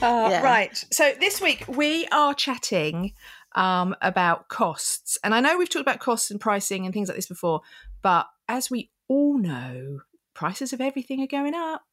[0.02, 0.44] Uh, Yeah.
[0.44, 0.86] Right.
[0.92, 3.14] So this week we are chatting
[3.56, 7.16] um, about costs, and I know we've talked about costs and pricing and things like
[7.16, 7.62] this before,
[8.02, 10.02] but as we all know,
[10.34, 11.84] prices of everything are going up,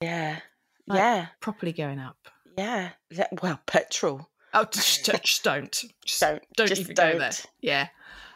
[0.00, 0.40] yeah,
[0.86, 2.16] Like- yeah, properly going up.
[2.56, 2.90] yeah.
[3.10, 4.28] Yeah, Well, petrol.
[4.54, 5.72] Oh, just, just don't.
[6.04, 7.12] Just Don't don't just even don't.
[7.14, 7.32] go there.
[7.60, 7.88] Yeah.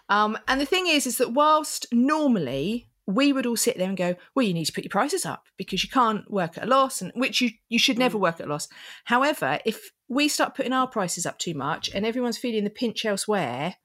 [0.08, 3.96] Um, and the thing is, is that whilst normally we would all sit there and
[3.96, 6.66] go, well, you need to put your prices up because you can't work at a
[6.66, 8.22] loss, and which you you should never Mm.
[8.22, 8.68] work at a loss.
[9.04, 13.04] However, if we start putting our prices up too much and everyone's feeling the pinch
[13.04, 13.76] elsewhere,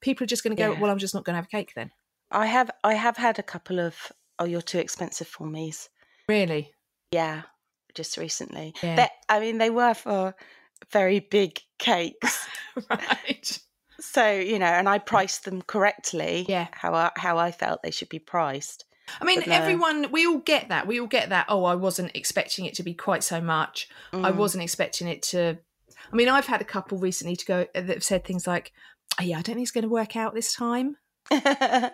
[0.00, 0.80] people are just going to go, Yeah.
[0.80, 1.90] well, I'm just not going to have a cake then.
[2.30, 3.96] I have I have had a couple of
[4.38, 5.88] oh, you're too expensive for me's.
[6.28, 6.72] Really?
[7.10, 7.42] Yeah,
[7.94, 8.74] just recently.
[8.82, 8.96] Yeah.
[8.96, 10.34] They- I mean, they were for
[10.90, 12.46] very big cakes.
[12.90, 13.58] right.
[14.00, 16.46] So you know, and I priced them correctly.
[16.48, 16.68] Yeah.
[16.72, 18.84] how I, how I felt they should be priced.
[19.20, 19.52] I mean, no.
[19.52, 20.86] everyone, we all get that.
[20.86, 21.46] We all get that.
[21.48, 23.88] Oh, I wasn't expecting it to be quite so much.
[24.12, 24.36] I Mm.
[24.36, 25.58] wasn't expecting it to.
[26.12, 28.72] I mean, I've had a couple recently to go that have said things like,
[29.20, 30.96] oh, "Yeah, I don't think it's going to work out this time."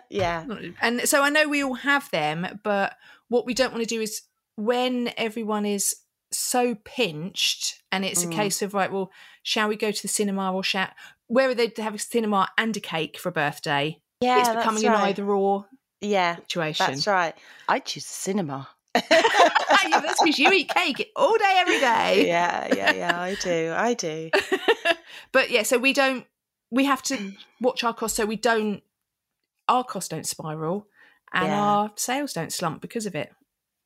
[0.09, 0.45] yeah,
[0.81, 2.95] And so I know we all have them, but
[3.27, 4.21] what we don't want to do is
[4.57, 5.95] when everyone is
[6.31, 8.31] so pinched, and it's a Mm.
[8.33, 9.11] case of right, well,
[9.43, 10.89] shall we go to the cinema or shall
[11.27, 14.01] where are they to have a cinema and a cake for a birthday?
[14.19, 15.67] yeah, it's becoming an either or
[16.01, 16.85] Yeah, situation.
[16.87, 17.35] that's right.
[17.69, 18.67] I choose cinema.
[18.95, 22.27] yeah, that's because you eat cake all day, every day.
[22.27, 23.21] yeah, yeah, yeah.
[23.21, 23.73] I do.
[23.75, 24.31] I do.
[25.31, 26.25] but yeah, so we don't.
[26.71, 28.81] We have to watch our costs so we don't.
[29.69, 30.87] Our costs don't spiral,
[31.33, 31.61] and Yeah.
[31.61, 33.31] our sales don't slump because of it.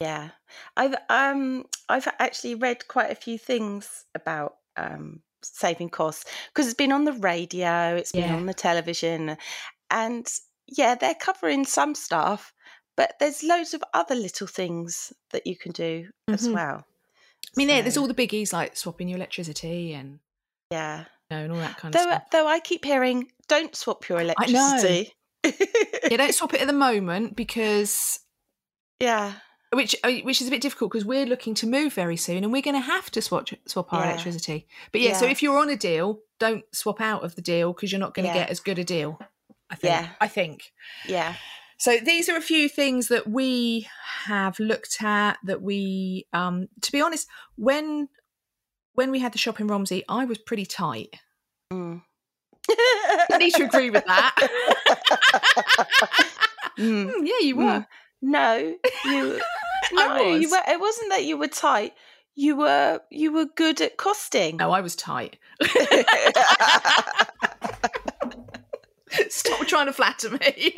[0.02, 0.30] Yeah,
[0.76, 6.76] I've um I've actually read quite a few things about um saving costs because it's
[6.76, 8.36] been on the radio, it's been Yeah.
[8.36, 9.38] on the television,
[9.90, 10.28] and
[10.68, 12.52] yeah, they're covering some stuff,
[12.98, 16.54] but there's loads of other little things that you can do as Mhm.
[16.54, 16.86] well.
[16.86, 20.20] I mean, yeah, there's all the biggies like swapping your electricity and
[20.72, 21.06] yeah.
[21.30, 22.24] you know, and all that kind of Though stuff.
[22.32, 24.24] though I keep hearing, don't swap your know.
[24.24, 25.14] electricity.
[25.44, 28.20] yeah, don't swap it at the moment because
[29.00, 29.34] yeah,
[29.74, 32.52] which uh, which is a bit difficult because we're looking to move very soon and
[32.52, 34.12] we're going to have to swap swap our Yeah.
[34.14, 34.68] electricity.
[34.92, 37.92] But yeah, so if you're on a deal, don't swap out of the deal because
[37.92, 38.42] you're not going to Yeah.
[38.42, 39.20] get as good a deal.
[39.70, 39.94] I think.
[39.94, 40.09] Yeah.
[40.20, 40.74] I think.
[41.08, 41.36] yeah,
[41.78, 43.88] So these are a few things that we
[44.26, 48.09] have looked at that we um to be honest, when
[48.94, 51.16] when we had the shop in Romsey, I was pretty tight.
[51.72, 52.02] Mm.
[53.30, 54.36] You need to agree with that.
[56.78, 57.12] Mm.
[57.14, 57.64] Hmm, yeah, you were.
[57.64, 57.86] Mm.
[58.22, 59.42] No, you.
[59.94, 60.42] No, was.
[60.42, 60.62] you were.
[60.68, 61.94] It wasn't that you were tight.
[62.36, 63.02] You were.
[63.09, 64.58] You were good at costing.
[64.58, 65.38] No, I was tight.
[69.30, 70.75] Stop trying to flatter me.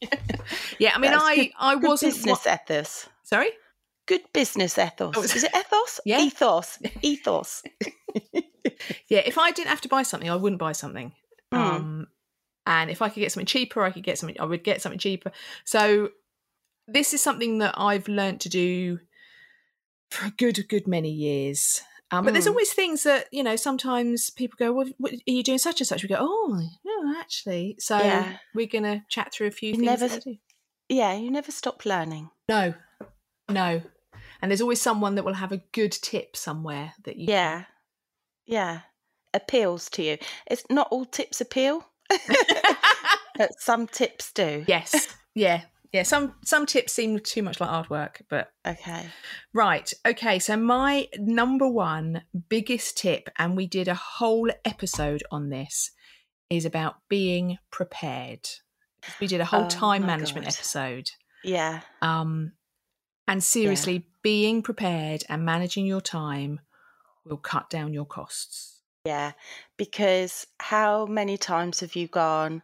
[0.78, 2.14] yeah, I mean, That's I good- I good wasn't.
[2.14, 3.08] business wa- ethos.
[3.22, 3.50] Sorry.
[4.06, 5.14] Good business ethos.
[5.16, 6.00] Oh, Is it ethos?
[6.04, 6.20] Yeah.
[6.20, 6.78] Ethos.
[7.02, 7.62] Ethos.
[9.08, 11.12] Yeah, if I didn't have to buy something, I wouldn't buy something.
[11.52, 11.58] Hmm.
[11.60, 12.06] Um,
[12.66, 14.36] and if I could get something cheaper, I could get something.
[14.40, 15.30] I would get something cheaper.
[15.64, 16.10] So
[16.88, 18.98] this is something that I've learnt to do
[20.10, 21.82] for a good, good many years.
[22.12, 22.50] Um, but there's Mm.
[22.50, 23.56] always things that you know.
[23.56, 27.18] Sometimes people go, "Well, what, are you doing such and such?" We go, "Oh, no,
[27.18, 28.38] actually." So Yeah.
[28.54, 29.84] we're gonna chat through a few You things.
[29.86, 30.36] never that I do.
[30.88, 32.30] Yeah, you never stop learning.
[32.48, 32.74] No,
[33.48, 33.82] no.
[34.40, 37.26] And there's always someone that will have a good tip somewhere that you.
[37.28, 37.64] Yeah.
[38.46, 38.82] Yeah.
[39.34, 40.18] Appeals to you.
[40.46, 41.84] It's not all tips appeal.
[43.36, 44.64] but some tips do.
[44.68, 45.08] yes.
[45.34, 45.62] Yeah.
[45.96, 49.06] Yeah, some some tips seem too much like hard work, but Okay.
[49.54, 49.90] right.
[50.06, 55.90] Okay, so my number one biggest tip, and we did a whole episode on this,
[56.50, 58.46] is about being prepared.
[59.20, 60.54] We did a whole Oh, time management God.
[60.54, 61.10] episode.
[61.42, 61.80] Yeah.
[62.02, 62.52] Um,
[63.26, 66.60] and seriously, being prepared and managing your time
[67.24, 68.82] will cut down your costs.
[69.06, 69.32] Yeah.
[69.78, 72.62] Because how many times have you gone,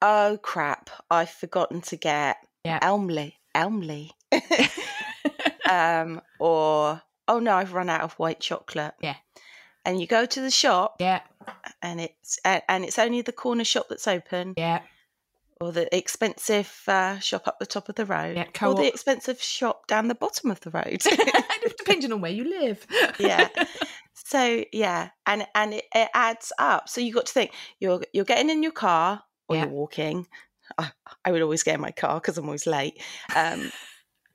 [0.00, 2.80] oh crap, I've forgotten to get Yeah.
[2.80, 3.32] Elmlea.
[3.54, 4.10] Elmlea.
[5.70, 8.94] um, or oh no, I've run out of white chocolate.
[9.00, 9.16] Yeah.
[9.84, 11.20] And you go to the shop yeah,
[11.82, 14.80] and it's and it's only the corner shop that's open yeah,
[15.60, 19.42] or the expensive uh, shop up the top of the road Yeah, or the expensive
[19.42, 21.02] shop down the bottom of the road.
[21.78, 22.86] depending on where you live.
[23.18, 23.48] yeah.
[24.14, 26.88] So yeah, and and it, it adds up.
[26.88, 29.62] So you got to think you're you're getting in your car or Yeah.
[29.64, 30.26] you're walking.
[30.78, 30.90] I,
[31.24, 33.00] I would always get in my car because I'm always late.
[33.34, 33.70] Um,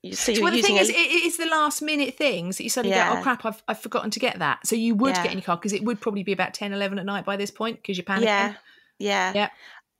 [0.02, 2.70] you, so well, the thing a, is, it, it's the last minute things that you
[2.70, 4.66] suddenly go, oh crap, I've, I've forgotten to get that.
[4.66, 5.24] So you would Yeah.
[5.24, 7.36] get in your car because it would probably be about 10, 11 at night by
[7.36, 8.24] this point because you're panicking.
[8.24, 8.54] yeah,
[8.98, 9.50] yeah, Yeah.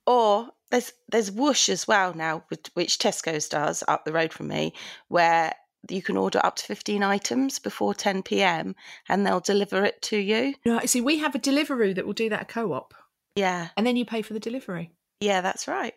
[0.06, 4.48] Or there's there's Whoosh as well now, which, which Tesco's does up the road from
[4.48, 4.74] me,
[5.10, 5.54] where
[5.90, 8.76] you can order up to 15 items before 10 p.m.
[9.08, 10.56] and they'll deliver it to you.
[10.66, 12.94] No, see, we have a Deliveroo that will do that at co-op,
[13.36, 14.92] Yeah, and then you pay for the delivery.
[15.20, 15.94] yeah, that's right.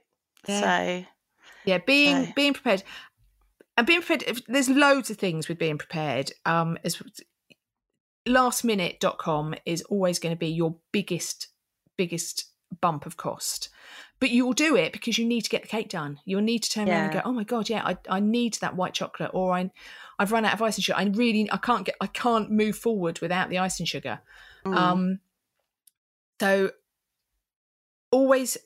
[0.48, 0.60] Yeah.
[0.60, 1.06] So
[1.64, 2.82] Yeah, being So- being prepared,
[3.76, 4.42] and being prepared.
[4.48, 6.32] There's loads of things with being prepared.
[6.44, 7.00] Um, as
[8.26, 11.48] lastminute.com is always going to be your biggest
[11.96, 12.46] biggest
[12.80, 13.68] bump of cost.
[14.18, 16.20] But you will do it because you need to get the cake done.
[16.24, 18.76] You'll need to turn around and go, "Oh my god, yeah, I, I need that
[18.76, 19.70] white chocolate," or I,
[20.18, 20.96] I've run out of icing sugar.
[20.98, 24.20] I really, I can't get, I can't move forward without the icing sugar.
[24.64, 25.20] mm, Um,
[26.40, 26.70] so
[28.10, 28.56] always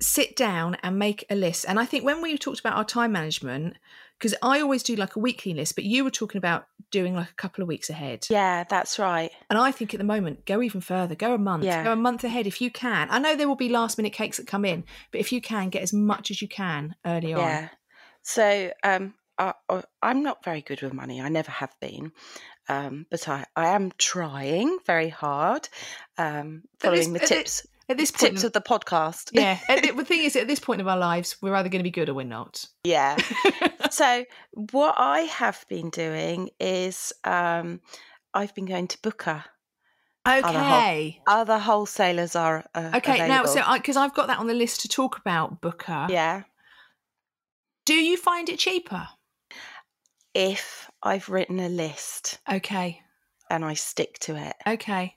[0.00, 1.64] sit down and make a list.
[1.68, 3.76] And I think when we talked about our time management,
[4.18, 7.30] because I always do like a weekly list, but you were talking about doing like
[7.30, 8.26] a couple of weeks ahead.
[8.30, 9.30] yeah, that's right.
[9.50, 11.82] And I think at the moment, go even further, go a month, Yeah.
[11.82, 13.08] go a month ahead if you can.
[13.10, 15.68] I know there will be last minute cakes that come in, but if you can,
[15.70, 17.40] get as much as you can early on.
[17.40, 17.68] Yeah.
[18.22, 19.52] So um, I,
[20.02, 21.20] I'm not very good with money.
[21.20, 22.12] I never have been.
[22.68, 25.68] Um, but I, I am trying very hard,
[26.16, 29.30] um, following the tips At this point, tips of the podcast.
[29.32, 29.58] yeah.
[29.68, 32.08] the, thing is, at this point of our lives, we're either going to be good
[32.08, 32.64] or we're not.
[32.84, 33.16] yeah.
[33.90, 37.80] So what I have been doing is um,
[38.32, 39.44] I've been going to Booker.
[40.26, 41.20] okay.
[41.28, 43.74] Other wholesalers are uh, Okay, now so available.
[43.74, 46.06] because I've got that on the list to talk about Booker.
[46.10, 46.42] yeah.
[47.86, 49.06] Do you find it cheaper?
[50.34, 53.00] If I've written a list Okay.
[53.50, 55.14] and I stick to it, Okay.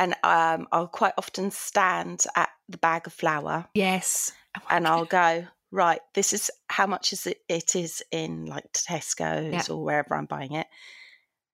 [0.00, 4.32] And um, I'll quite often stand at the bag of flour Yes.
[4.70, 6.00] and I'll go right.
[6.14, 9.74] This is how much is it, it is in like Tesco's Yeah.
[9.74, 10.66] or wherever I'm buying it,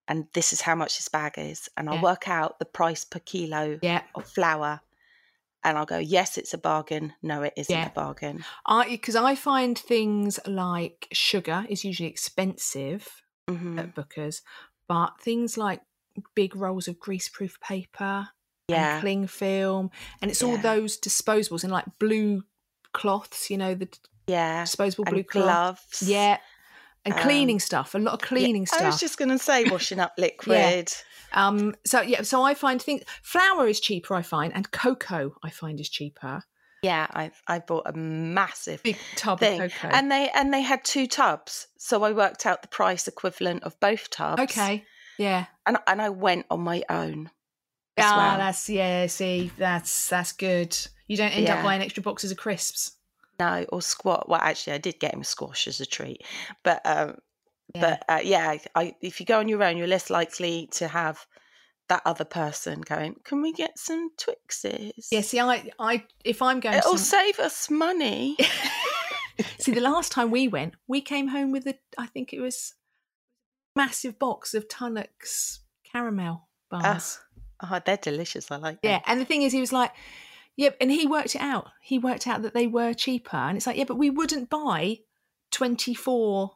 [0.09, 2.03] and this is how much this bag is, and I'll Yeah.
[2.03, 4.03] work out the price per kilo Yeah.
[4.15, 4.81] of flour,
[5.65, 7.13] and I'll go yes, it's a bargain.
[7.23, 8.45] No, it isn't a bargain.
[8.65, 14.43] I because I find things like sugar is usually expensive hmm at Booker's,
[14.89, 15.83] but things like
[16.35, 18.29] big rolls of greaseproof paper
[18.69, 19.91] Yeah, and cling film,
[20.21, 22.43] and it's all those disposables and like blue
[22.93, 23.89] cloths, you know, the
[24.27, 25.45] yeah, disposable blue and cloth.
[25.45, 26.03] gloves.
[26.03, 26.39] Yeah.
[27.05, 28.21] And Um, cleaning stuff, a lot of
[28.67, 28.83] Yeah, stuff.
[28.83, 30.57] I was just going to say washing up liquid.
[30.57, 30.83] yeah.
[31.33, 35.51] Um, so yeah, so I find things flour is cheaper, I find, and cocoa I
[35.51, 36.43] find is cheaper.
[36.83, 39.95] Yeah, I I bought a massive Big tub thing, of cocoa.
[39.97, 43.79] and they and they had two tubs, so I worked out the price equivalent of
[43.79, 44.43] both tubs.
[44.43, 44.85] okay,
[45.19, 47.31] yeah, and and I went on my own.
[47.99, 48.39] Ah, well.
[48.39, 49.07] that's yeah.
[49.07, 50.77] See, that's that's good.
[51.09, 52.93] You don't end up buying extra boxes of crisps.
[53.39, 54.29] No, or squat.
[54.29, 56.23] Well, actually, I did get him a squash as a treat,
[56.63, 57.19] but um,
[57.75, 57.81] Yeah.
[57.81, 61.27] but uh, yeah, I, if you go on your own, you're less likely to have
[61.89, 63.17] that other person going.
[63.25, 65.07] Can we get some Twixes?
[65.13, 68.37] yeah, see, I, I, if I'm going, it'll some- save us money.
[69.59, 72.75] see, the last time we went, we came home with a, I think it was
[73.77, 75.59] massive box of Tunnocks
[75.93, 77.21] caramel bars.
[77.63, 78.51] Oh, they're delicious.
[78.51, 78.79] I like.
[78.83, 79.93] Yeah, and the thing is, he was like,
[80.57, 81.69] "Yep," and he worked it out.
[81.81, 85.01] He worked out that they were cheaper, and it's like, "Yeah, but we wouldn't buy
[85.51, 86.53] twenty four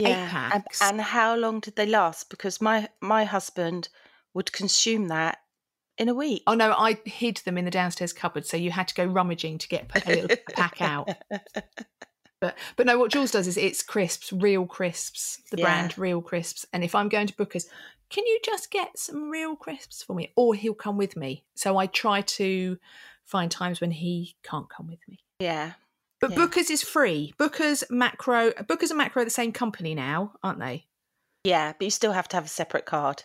[0.00, 0.50] eight yeah.
[0.52, 2.30] And, and how long did they last?
[2.30, 3.88] Because my my husband
[4.34, 5.38] would consume that
[5.98, 6.42] in a oh, week.
[6.46, 9.58] oh no, I hid them in the downstairs cupboard, so you had to go rummaging
[9.58, 11.10] to get a little pack out.
[12.42, 15.64] But but no, what Jules does is it's crisps, real crisps, the Yeah.
[15.64, 16.66] brand real crisps.
[16.72, 17.68] And if I'm going to Booker's,
[18.12, 20.32] can you just get some real crisps for me?
[20.36, 21.44] Or he'll come with me.
[21.54, 22.78] So I try to
[23.24, 25.20] find times when he can't come with me.
[25.40, 25.72] Yeah.
[26.20, 26.36] But Yeah.
[26.36, 27.32] Booker's is free.
[27.38, 30.86] Booker's Makro Booker's and Makro are the same company now, aren't they?
[31.44, 33.24] Yeah, but you still have to have a separate card.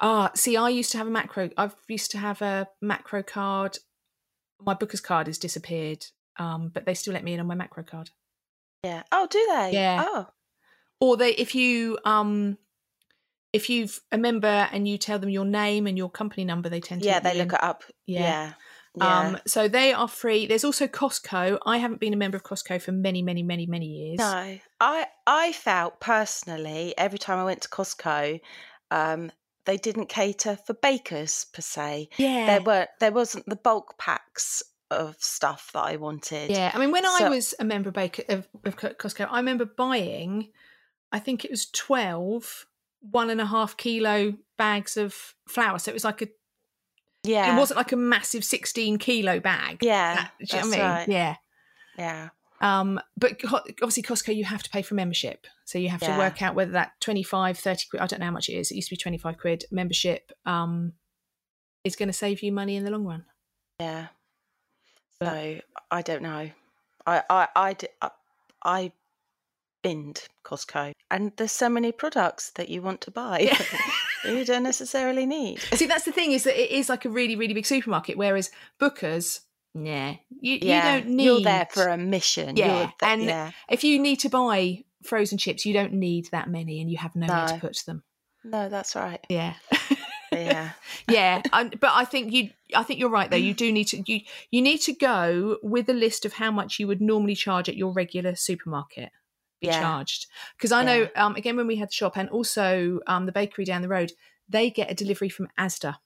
[0.00, 1.52] Ah, see, I used to have a Makro.
[1.56, 3.78] I've used to have a Makro card.
[4.60, 6.04] My Booker's card has disappeared,
[6.36, 8.10] um, but they still let me in on my Makro card.
[8.82, 9.04] Yeah.
[9.12, 9.70] Oh, do they?
[9.72, 10.04] Yeah.
[10.06, 10.26] Oh,
[11.00, 12.58] Or they, if you, um,
[13.54, 16.80] if you've a member and you tell them your name and your company number, they
[16.80, 17.06] tend to.
[17.06, 17.20] yeah.
[17.20, 17.54] They look in.
[17.54, 17.84] it up.
[18.04, 18.20] Yeah.
[18.20, 18.52] Yeah.
[18.96, 19.20] Yeah.
[19.20, 20.46] Um, so they are free.
[20.46, 21.58] There's also Costco.
[21.64, 24.18] I haven't been a member of Costco for many, many, many, many years.
[24.18, 28.40] No, I I felt personally every time I went to Costco,
[28.90, 29.30] um,
[29.66, 32.08] they didn't cater for bakers per se.
[32.18, 32.46] Yeah.
[32.46, 36.50] There were there wasn't the bulk packs of stuff that I wanted.
[36.50, 39.64] Yeah, I mean, when I was a member of, Baker, of, of Costco, I remember
[39.64, 40.50] buying,
[41.12, 42.66] I think it was 12
[43.10, 45.78] one and a half kilo bags of flour.
[45.78, 46.28] So it was like a,
[47.22, 49.78] yeah, it wasn't like a massive 16 kilo bag.
[49.82, 50.80] Yeah, That- do you know that's I mean?
[50.80, 51.08] right.
[51.08, 51.36] Yeah.
[51.98, 52.28] yeah,
[52.60, 55.46] Um, but obviously, Costco, you have to pay for membership.
[55.64, 58.32] So you have to work out whether that 25, 30 quid, I don't know how
[58.32, 58.70] much it is.
[58.70, 60.92] It used to be 25 quid membership um,
[61.84, 63.24] is going to save you money in the long run.
[63.80, 64.08] yeah.
[65.20, 66.50] But- So I don't know.
[67.06, 68.10] I I I,
[68.64, 68.92] I
[69.84, 73.58] binned Costco, and there's so many products that you want to buy Yeah.
[74.24, 75.60] that you don't necessarily need.
[75.60, 78.50] See, that's the thing is that it is like a really, really big supermarket, whereas
[78.80, 79.42] Booker's,
[79.74, 81.24] nah, you, Yeah, you don't need.
[81.24, 82.56] You're there for a mission.
[82.56, 83.50] Yeah, th- and yeah.
[83.68, 87.14] if you need to buy frozen chips, you don't need that many, and you have
[87.14, 88.02] nowhere to put them.
[88.42, 89.24] No, that's right.
[89.28, 89.54] Yeah,
[90.32, 90.70] Yeah.
[91.10, 91.42] yeah.
[91.52, 93.36] I, but I think you, I think you're right though.
[93.36, 96.78] You do need to you you need to go with a list of how much
[96.78, 99.10] you would normally charge at your regular supermarket.
[99.64, 99.80] Be Yeah.
[99.80, 103.32] charged because I know um, again when we had the shop and also um, the
[103.32, 104.12] bakery down the road,
[104.48, 105.96] they get a delivery from ASDA,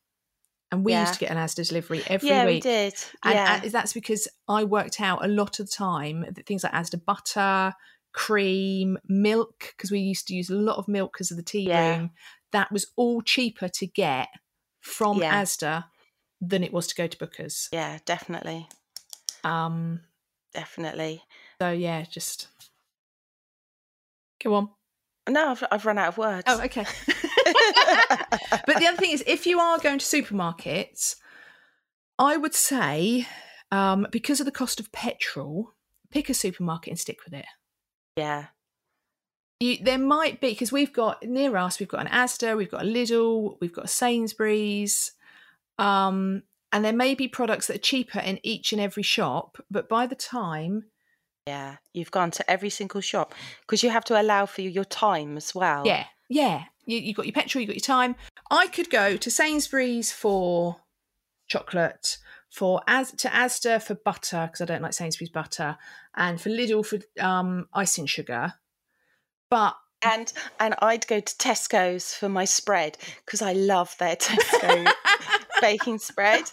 [0.71, 1.00] and we Yeah.
[1.00, 2.65] used to get an ASDA delivery every yeah, week.
[2.65, 2.95] we did.
[3.23, 3.61] And, yeah.
[3.62, 7.05] and that's because I worked out a lot of the time that things like Asda
[7.05, 7.75] butter,
[8.12, 11.69] cream, milk, because we used to use a lot of milk because of the tea
[11.69, 11.97] Yeah.
[11.97, 12.11] room.
[12.53, 14.29] That was all cheaper to get
[14.81, 15.43] from Yeah.
[15.43, 15.85] Asda
[16.41, 17.69] than it was to go to Booker's.
[17.73, 18.69] yeah, definitely.
[19.45, 20.00] Um,
[20.55, 21.23] Definitely.
[21.61, 22.49] so yeah, just
[24.42, 24.71] go on.
[25.28, 26.45] No, I've, I've run out of words.
[26.47, 26.87] Oh, okay.
[28.66, 31.16] but the other thing is, if you are going to supermarkets,
[32.18, 33.26] I would say,
[33.71, 35.75] um, because of the cost of petrol,
[36.11, 37.47] pick a supermarket and stick with it.
[38.16, 38.47] yeah.
[39.61, 42.85] You, there might be because we've got near us, we've got an Asda, we've got
[42.85, 45.12] a Lidl, we've got a Sainsbury's,
[45.78, 49.59] um, and there may be products that are cheaper in each and every shop.
[49.68, 50.85] But by the time,
[51.49, 51.76] Yeah.
[51.95, 55.55] You've gone to every single shop because you have to allow for your time as
[55.55, 55.87] well.
[55.87, 58.14] yeah, yeah, you, you've got your petrol, you've got your time.
[58.50, 60.76] I could go to Sainsbury's for
[61.49, 62.19] chocolate,
[62.50, 65.76] for as to Asda for butter because I don't like Sainsbury's butter,
[66.17, 68.55] and for Lidl for um, icing sugar.
[69.50, 74.90] But And and I'd go to Tesco's for my spread because I love their Tesco
[75.61, 76.45] baking spread.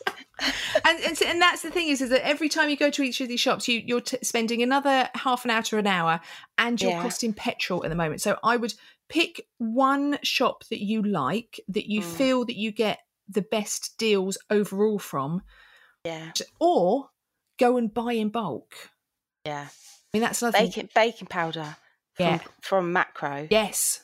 [0.84, 3.22] And, and and that's the thing is, is that every time you go to each
[3.22, 6.20] of these shops, you you're t- spending another half an hour to an hour,
[6.58, 7.02] and you're Yeah.
[7.02, 8.22] costing petrol at the moment.
[8.22, 8.74] So I would
[9.08, 12.18] pick one shop that you like, that you Mm.
[12.18, 13.00] feel that you get
[13.30, 15.42] the best deals overall from,
[16.04, 16.32] Yeah.
[16.60, 17.12] or
[17.58, 18.74] go and buy in bulk.
[19.46, 19.68] Yeah.
[19.70, 20.68] I mean, that's another thing.
[20.68, 21.78] Baking baking powder
[22.14, 22.40] from, Yeah.
[22.62, 23.48] from Makro.
[23.50, 24.02] Yes,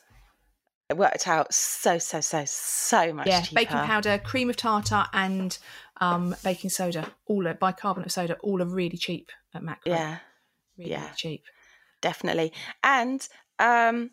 [0.88, 3.54] It worked out so, so, so, so much yeah, cheaper.
[3.54, 5.56] baking powder, cream of tartar, and
[6.02, 7.08] um, baking soda.
[7.26, 8.36] All are bicarbonate of soda.
[8.42, 9.86] All are really cheap at Makro.
[9.86, 10.18] Yeah,
[10.76, 11.02] really, yeah.
[11.02, 11.44] really cheap.
[12.00, 12.52] definitely.
[12.82, 13.26] And
[13.60, 14.10] um,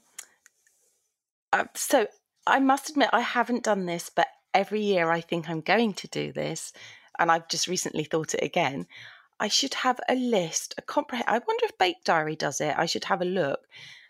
[1.52, 2.08] uh, so
[2.46, 6.08] I must admit, I haven't done this, but every year I think I'm going to
[6.08, 6.74] do this.
[7.18, 8.86] And I've just recently thought it again.
[9.40, 11.28] I should have a list, a comprehend.
[11.28, 12.76] I wonder if Bake Diary does it.
[12.78, 13.62] I should have a look,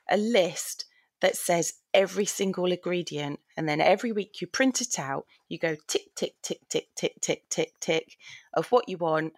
[0.09, 0.85] a list
[1.21, 5.25] that says every single ingredient, and then every week you print it out.
[5.47, 8.17] You go tick, tick, tick, tick, tick, tick, tick, tick
[8.53, 9.33] of what you want,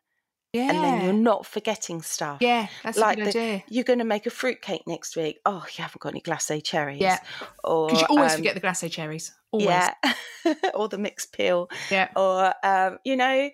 [0.53, 2.39] Yeah, and then you're not forgetting stuff.
[2.41, 3.63] yeah, that's like a good the- idea.
[3.70, 5.39] You're going to make a fruit cake next week.
[5.46, 7.00] Oh, you haven't got any glacé cherries.
[7.01, 7.20] Yeah.
[7.63, 9.34] or Because you always um, forget the glacé cherries.
[9.51, 9.67] Always.
[9.67, 9.93] Yeah,
[10.74, 12.10] or the mixed peel, Yeah.
[12.15, 13.50] or um, you know.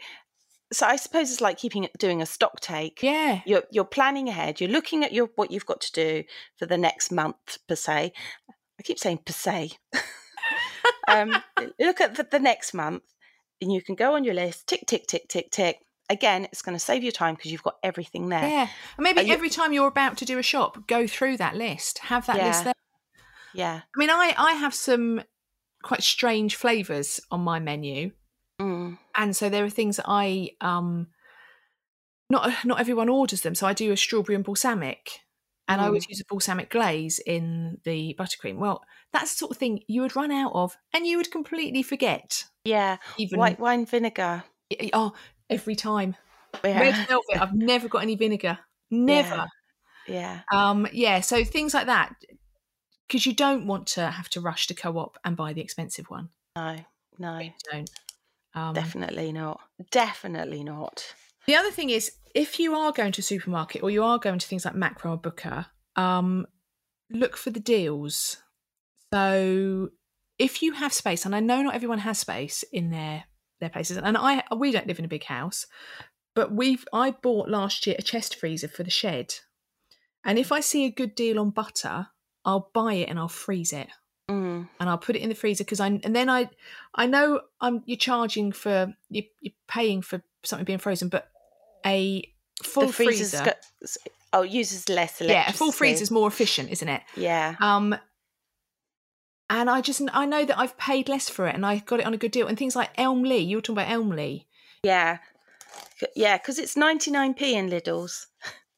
[0.74, 3.02] So I suppose it's like keeping doing a stock take.
[3.02, 3.40] Yeah.
[3.46, 4.60] You're you're planning ahead.
[4.60, 6.24] You're looking at your what you've got to do
[6.58, 8.12] for the next month per se.
[8.80, 9.72] I keep saying per se.
[11.08, 11.32] um,
[11.80, 13.04] look at the, the next month,
[13.62, 14.68] and you can go on your list.
[14.68, 15.80] Tick tick tick tick tick.
[16.10, 18.48] Again, it's going to save you time because you've got everything there.
[18.48, 18.68] Yeah.
[18.98, 22.00] And maybe you- every time you're about to do a shop, go through that list.
[22.00, 22.64] Have that list Yeah.
[22.64, 22.74] there.
[23.54, 23.82] Yeah.
[23.96, 25.22] I mean, I, I have some
[25.84, 28.12] quite strange flavours on my menu.
[28.62, 28.98] Mm.
[29.16, 31.08] And so there are things that I um
[32.30, 33.56] not not everyone orders them.
[33.56, 35.22] So I do a strawberry and balsamic,
[35.68, 38.58] and I always use a balsamic glaze in the buttercream.
[38.58, 38.84] Well,
[39.14, 42.46] that's the sort of thing you would run out of, and you would completely forget.
[42.64, 42.98] Yeah.
[43.18, 44.44] Even White wine vinegar.
[44.94, 45.14] oh,
[45.50, 46.16] every time
[46.64, 46.80] Yeah.
[46.80, 47.42] red velvet.
[47.42, 48.60] I've never got any vinegar.
[48.92, 49.48] Never.
[50.08, 50.42] yeah.
[50.52, 52.16] Um, yeah, so things like that,
[53.08, 56.30] because you don't want to have to rush to co-op and buy the expensive one.
[56.56, 56.78] No,
[57.20, 57.90] no, You don't.
[58.56, 59.60] Um, definitely not.
[59.92, 61.14] Definitely not.
[61.48, 64.38] The other thing is, if you are going to a supermarket or you are going
[64.38, 66.46] to things like Makro or Booker, um,
[67.10, 68.38] look for the deals.
[69.14, 69.90] So
[70.38, 73.24] if you have space, and I know not everyone has space in their
[73.60, 75.66] their places, and I we don't live in a big house,
[76.36, 79.34] but we've I bought last year a chest freezer for the shed,
[80.26, 82.08] and if I see a good deal on butter,
[82.44, 83.88] I'll buy it and I'll freeze it
[84.30, 84.68] Mm.
[84.78, 86.50] and I'll put it in the freezer because I and then I
[86.94, 91.30] I know I'm you're charging for you, you're paying for something being frozen, but
[91.86, 92.24] a
[92.64, 93.58] full the freezer, got,
[94.34, 95.34] oh, uses less electricity.
[95.34, 97.02] yeah, a full freezer is more efficient, isn't it?
[97.16, 97.56] Yeah.
[97.60, 97.96] Um,
[99.50, 102.06] and I just I know that I've paid less for it, and I got it
[102.06, 102.48] on a good deal.
[102.48, 104.46] And things like Elmlea, you were talking about Elmlea.
[104.84, 105.20] Yeah.
[106.16, 108.28] Yeah, because it's 99p in Lidl's.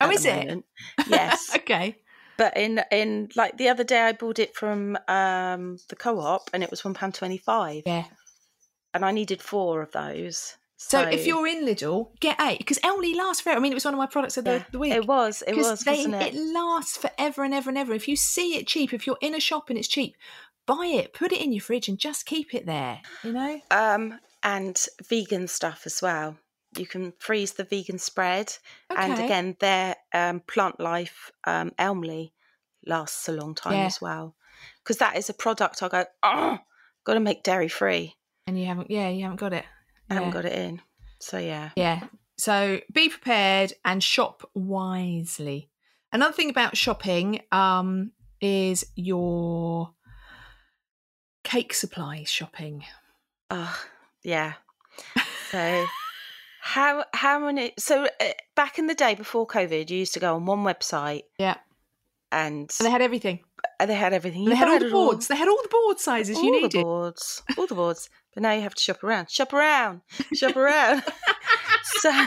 [0.02, 0.64] Oh, is it?
[1.08, 1.54] Yes.
[1.56, 1.98] okay.
[2.38, 6.64] but in in like the other day I bought it from um the co-op and
[6.64, 7.84] it was one pound twenty five.
[7.86, 8.06] Yeah.
[8.94, 10.56] And I needed four of those.
[10.82, 13.60] So, if you're in Lidl, get eight because Elmlea lasts forever.
[13.60, 14.94] I mean, it was one of my products of the, yeah, the week.
[14.94, 16.34] It was, it was, they, wasn't it?
[16.34, 17.94] lasts forever and ever and ever.
[17.94, 20.16] If you see it cheap, if you're in a shop and it's cheap,
[20.66, 23.02] buy it, put it in your fridge, and just keep it there.
[23.26, 23.60] You know.
[23.72, 26.38] Um and vegan stuff as well.
[26.78, 28.56] You can freeze the vegan spread.
[28.90, 32.32] And again, their um, plant life um, Elmlea
[32.86, 33.86] lasts a long time Yeah.
[33.88, 34.36] as well.
[34.82, 36.60] Because that is a product I go, oh,
[37.04, 38.16] got to make dairy free.
[38.48, 39.66] and you haven't, yeah, you haven't got it.
[40.10, 40.82] I haven't got it in.
[41.20, 41.70] So yeah.
[41.76, 42.04] Yeah.
[42.38, 45.70] So be prepared and shop wisely.
[46.12, 48.12] Another thing about shopping um,
[48.42, 49.94] is your
[51.44, 52.84] cake supplies shopping.
[53.52, 53.80] Oh,
[54.24, 54.54] yeah.
[55.52, 55.86] So
[56.62, 57.74] how how many?
[57.78, 58.26] So uh,
[58.56, 61.58] back in the day before COVID, you used to go on one website Yeah.
[62.32, 63.42] and And they had everything.
[63.80, 64.44] They had everything.
[64.44, 65.28] You they had all the it all- boards.
[65.28, 66.84] They had all the board sizes all you the needed.
[66.84, 68.10] boards, all the boards.
[68.34, 70.02] But now you have to shop around, shop around,
[70.34, 71.04] shop around.
[72.02, 72.26] so,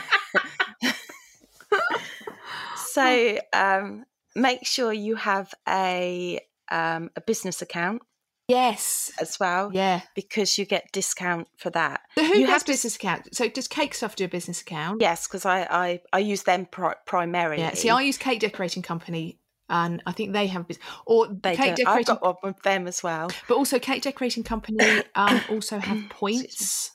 [2.76, 6.40] so um, make sure you have a
[6.70, 8.02] um, a business account
[8.48, 9.12] Yes.
[9.20, 10.00] as well, Yeah.
[10.14, 12.00] because you get discount for that.
[12.16, 13.34] So who You has have business account?
[13.34, 15.00] So does Cake Stuff do a business account?
[15.00, 17.62] Yes, because I, I I use them pri- primarily.
[17.62, 17.74] Yeah.
[17.74, 20.86] See, I use Cake Decorating Company, and I think they have a business.
[21.06, 21.84] Or they Cake do.
[21.86, 23.28] I've Decorating, got one with them as well.
[23.48, 26.90] but also Cake Decorating Company um, also have points.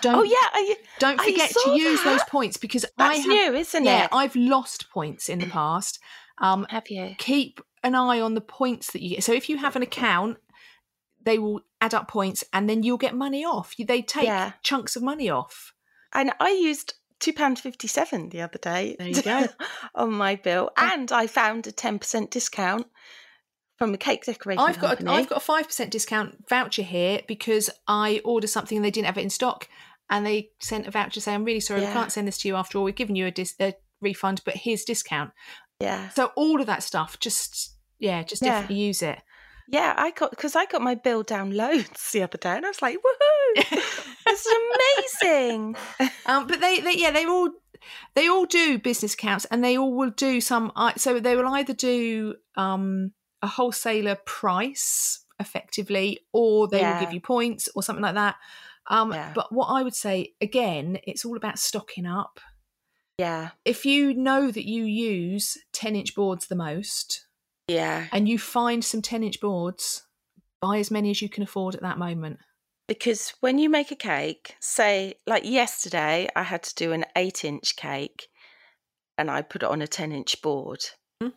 [0.00, 3.54] Don't Oh yeah, I, don't forget to use those points because I that's have new,
[3.54, 4.10] isn't yeah it?
[4.12, 5.98] I've lost points in the past.
[6.38, 7.14] Um, have you?
[7.18, 9.24] keep an eye on the points that you get.
[9.24, 10.38] So if you have an account,
[11.22, 13.74] they will add up points, and then you'll get money off.
[13.78, 14.52] They take Yeah.
[14.62, 15.72] chunks of money off.
[16.12, 18.96] And I used two pound fifty seven the other day.
[18.98, 19.46] There you go.
[19.94, 22.86] on my bill, and I found a ten percent discount
[23.76, 25.16] from a cake decorating I've got a, company.
[25.18, 29.06] I've got a five percent discount voucher here because I ordered something and they didn't
[29.06, 29.68] have it in stock,
[30.10, 32.56] and they sent a voucher saying, "I'm really sorry, we can't send this to you
[32.56, 32.84] after all.
[32.84, 35.30] We've given you a, dis- a refund, but here's discount."
[35.80, 38.50] yeah, So all of that stuff, just yeah, just Yeah.
[38.60, 39.18] definitely use it.
[39.68, 39.94] yeah.
[39.96, 42.82] I got because I got my bill down loads the other day, and I was
[42.82, 43.33] like, "Woohoo!
[44.28, 44.46] is
[45.22, 45.76] amazing!"
[46.26, 47.50] Um, but they, they, yeah, they all,
[48.14, 50.72] they all do business accounts, and they all will do some.
[50.96, 53.12] So they will either do um,
[53.42, 58.36] a wholesaler price effectively, or they will give you points or something like that.
[58.86, 59.32] Um, Yeah.
[59.34, 62.40] But what I would say again, it's all about stocking up.
[63.18, 67.26] Yeah, If you know that you use ten inch boards the most,
[67.68, 68.06] yeah.
[68.10, 70.02] and you find some ten inch boards,
[70.60, 72.40] buy as many as you can afford at that moment.
[72.86, 77.44] Because when you make a cake, say like yesterday, I had to do an eight
[77.44, 78.28] inch cake,
[79.16, 80.84] and I put it on a ten inch board.
[81.20, 81.28] Hmm.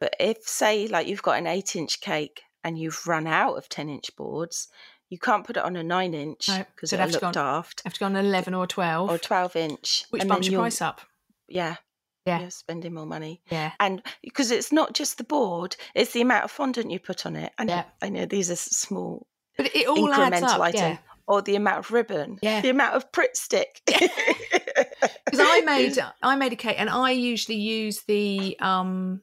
[0.00, 3.68] But if say like you've got an eight inch cake and you've run out of
[3.68, 4.68] ten inch boards,
[5.08, 7.82] you can't put it on a nine inch No, because so it'd it'll look daft.
[7.84, 11.02] Have to go on eleven or twelve, Or twelve inch, which bumps your price up.
[11.48, 11.76] Yeah,
[12.26, 12.40] Yeah.
[12.40, 13.42] you're spending more money.
[13.48, 13.72] Yeah.
[13.78, 17.36] And because it's not just the board, it's the amount of fondant you put on
[17.36, 17.52] it.
[17.58, 17.84] And Yeah.
[18.02, 20.60] I know these are small But it all adds incremental up.
[20.60, 20.98] item, Yeah.
[21.26, 22.60] or the amount of ribbon, Yeah.
[22.60, 23.80] the amount of Pritt stick.
[23.86, 24.10] Because
[25.40, 29.20] I made I made a cake, and I usually use the um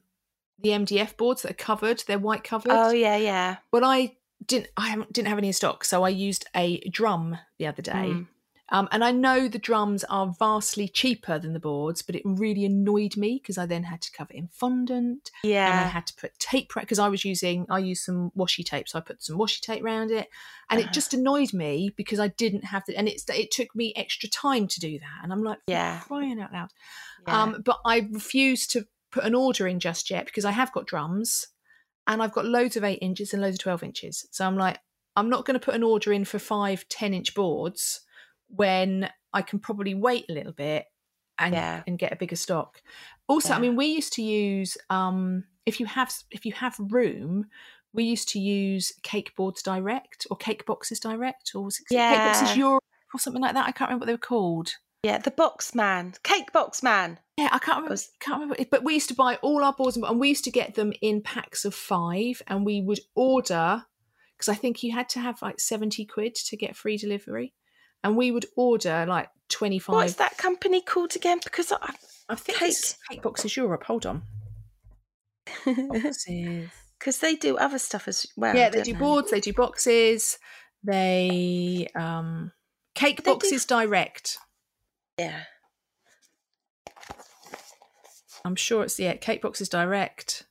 [0.60, 2.02] the MDF boards that are covered.
[2.06, 2.72] They're white covered.
[2.72, 3.56] Oh yeah, yeah.
[3.72, 4.68] Well, I didn't.
[4.76, 8.26] I didn't have any in stock, so I used a drum the other day, Mm.
[8.70, 12.64] Um, and I know the drums are vastly cheaper than the boards, but it really
[12.66, 15.70] annoyed me because I then had to cover in fondant Yeah.
[15.70, 18.88] and I had to put tape because I was using I used some washi tape,
[18.88, 20.28] so I put some washi tape around it,
[20.68, 20.88] and Uh-huh.
[20.88, 24.28] it just annoyed me because I didn't have the and it's it took me extra
[24.28, 26.00] time to do that, and I'm like, Yeah.
[26.00, 26.68] crying out loud.
[27.26, 27.42] yeah.
[27.42, 30.86] Um, but I refuse to put an order in just yet because I have got
[30.86, 31.46] drums
[32.06, 34.26] and I've got loads of eight inches and loads of 12 inches.
[34.30, 34.78] So I'm like,
[35.16, 38.00] I'm not going to put an order in for five 10 inch boards
[38.48, 40.86] when I can probably wait a little bit
[41.38, 41.82] and, Yeah.
[41.86, 42.82] and get a bigger stock.
[43.28, 47.46] Also, I mean, we used to use, um, if you have, if you have room,
[47.92, 52.16] we used to use cake boards direct or cake boxes direct or was it cake
[52.18, 52.82] boxes Europe
[53.14, 53.66] or something like that.
[53.66, 54.74] I can't remember what they were called.
[55.02, 57.18] yeah, the box man, cake box man.
[57.36, 57.90] Yeah, I can't remember.
[57.92, 58.64] was- can't remember.
[58.70, 60.92] But we used to buy all our boards, and, and we used to get them
[61.00, 63.84] in packs of five, and we would order
[64.36, 67.54] because I think you had to have like seventy quid to get free delivery,
[68.04, 69.94] and we would order like twenty five.
[69.94, 71.40] What's that company called again?
[71.42, 71.94] Because I,
[72.28, 73.84] I think Cake- it's Cake Boxes Europe.
[73.84, 74.22] Hold on.
[76.98, 78.56] Because they do other stuff as well.
[78.56, 79.30] yeah, they do boards.
[79.30, 80.36] They do boxes.
[80.82, 82.50] They um
[82.96, 84.36] cake They do- boxes direct.
[85.16, 85.42] Yeah,
[88.44, 90.44] I'm sure it's yeah, cake boxes direct.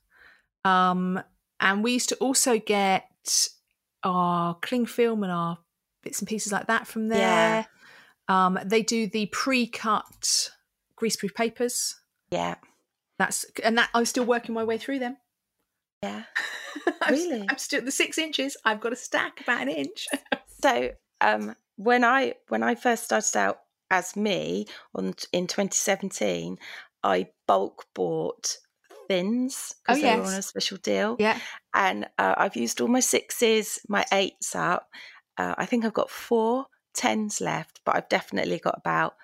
[0.64, 1.22] Um,
[1.60, 3.48] and we used to also get
[4.04, 5.58] our cling film and our
[6.08, 7.18] bits and pieces like that from there.
[7.18, 7.64] Yeah.
[8.46, 10.50] Um, they do the pre-cut
[11.00, 11.96] greaseproof papers.
[12.30, 12.54] yeah,
[13.18, 15.16] That's and that I'm still working my way through them.
[16.02, 16.22] yeah.
[17.02, 17.46] I'm, Really?
[17.48, 18.56] I'm still the six inches.
[18.64, 20.06] I've got a stack about an inch.
[20.60, 20.90] So
[21.20, 23.60] um, when I when I first started out
[23.92, 26.58] as me on in 2017,
[27.04, 28.56] I bulk bought
[29.06, 31.38] thins Oh, because they were on a special deal, yeah,
[31.74, 34.88] and uh, I've used all my sixes, my eights up.
[35.38, 39.14] Uh, I think I've got four tens left, but I've definitely got about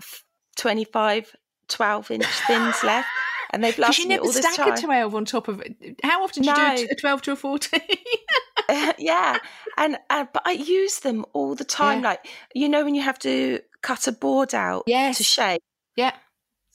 [0.00, 0.24] f-
[0.56, 1.34] 25,
[1.68, 3.08] 12 inch thins left,
[3.52, 6.00] and they've lasted you me never all this stack a twelve on top of it.
[6.02, 6.72] How often do you do No.
[6.72, 7.80] a t- a twelve to a fourteen?
[8.98, 9.38] yeah
[9.78, 12.10] and uh, but i use them all the time Yeah.
[12.10, 15.16] like you know when you have to cut a board out Yes.
[15.16, 15.60] to shape
[15.96, 16.12] yeah,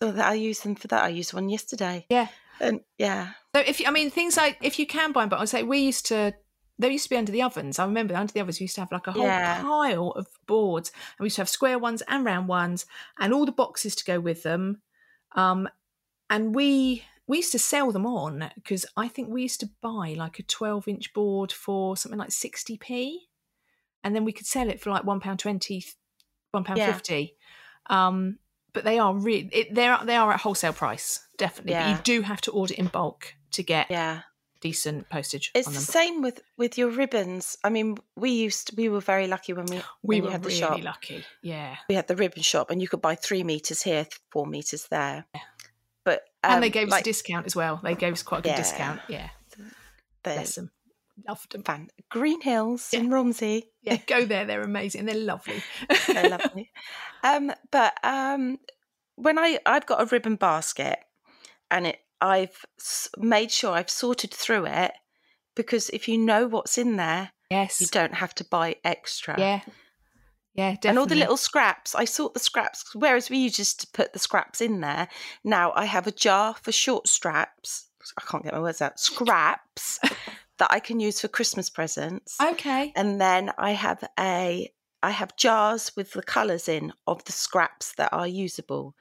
[0.02, 2.28] so that i use them for that i used one yesterday yeah.
[2.60, 5.38] and yeah So if you, I mean things like if you can buy them, but
[5.38, 6.34] I would say we used to.
[6.78, 7.80] They used to be under the ovens.
[7.80, 9.62] I remember under the ovens we used to have like a whole Yeah.
[9.62, 12.86] pile of boards, and we used to have square ones and round ones,
[13.20, 14.82] and all the boxes to go with them.
[15.36, 15.70] Um,
[16.30, 20.16] and we we used to sell them on because I think we used to buy
[20.18, 23.28] like a twelve inch board for something like sixty p,
[24.04, 25.84] and then we could sell it for like one pound twenty,
[26.52, 26.94] one pound Yeah.
[26.94, 27.36] fifty.
[27.88, 28.40] Um,
[28.74, 31.74] but they are really they're they are at wholesale price definitely.
[31.76, 34.22] But you do have to order in bulk to get yeah
[34.62, 39.00] decent postage it's the same with with your ribbons i mean we used we were
[39.02, 41.24] very lucky when we We when were had the really shop lucky.
[41.42, 41.76] Yeah.
[41.90, 45.26] we had the ribbon shop and you could buy three meters here four meters there
[46.04, 47.80] but and they um, gave us a discount as well.
[47.84, 48.56] They gave us quite a good Yeah.
[48.58, 49.02] discount.
[49.10, 49.30] Yeah.
[50.24, 50.72] Bless them.
[51.28, 51.64] Loved them.
[51.64, 53.00] fan green hills Yeah.
[53.00, 54.46] in romsey Yeah, go there.
[54.46, 55.06] They're amazing.
[55.06, 55.64] They're lovely.
[56.08, 56.72] They're lovely.
[57.24, 58.60] Um, but um,
[59.16, 61.00] when I I've got a ribbon basket,
[61.72, 62.66] and it I've
[63.18, 64.92] made sure I've sorted through it
[65.56, 67.82] because if you know what's in there, yes.
[67.82, 69.40] you don't have to buy extra.
[69.40, 69.62] Yeah.
[70.54, 70.90] Yeah, definitely.
[70.90, 72.86] And all the little scraps, I sort the scraps.
[72.96, 75.10] Whereas we used just to put the scraps in there.
[75.44, 77.88] Now I have a jar for short straps.
[78.18, 79.00] I can't get my words out.
[79.00, 80.00] Scraps
[80.58, 82.40] that I can use for Christmas presents.
[82.42, 82.94] Okay.
[82.96, 84.72] and then I have a
[85.04, 88.96] I have jars with the colours in of the scraps that are usable.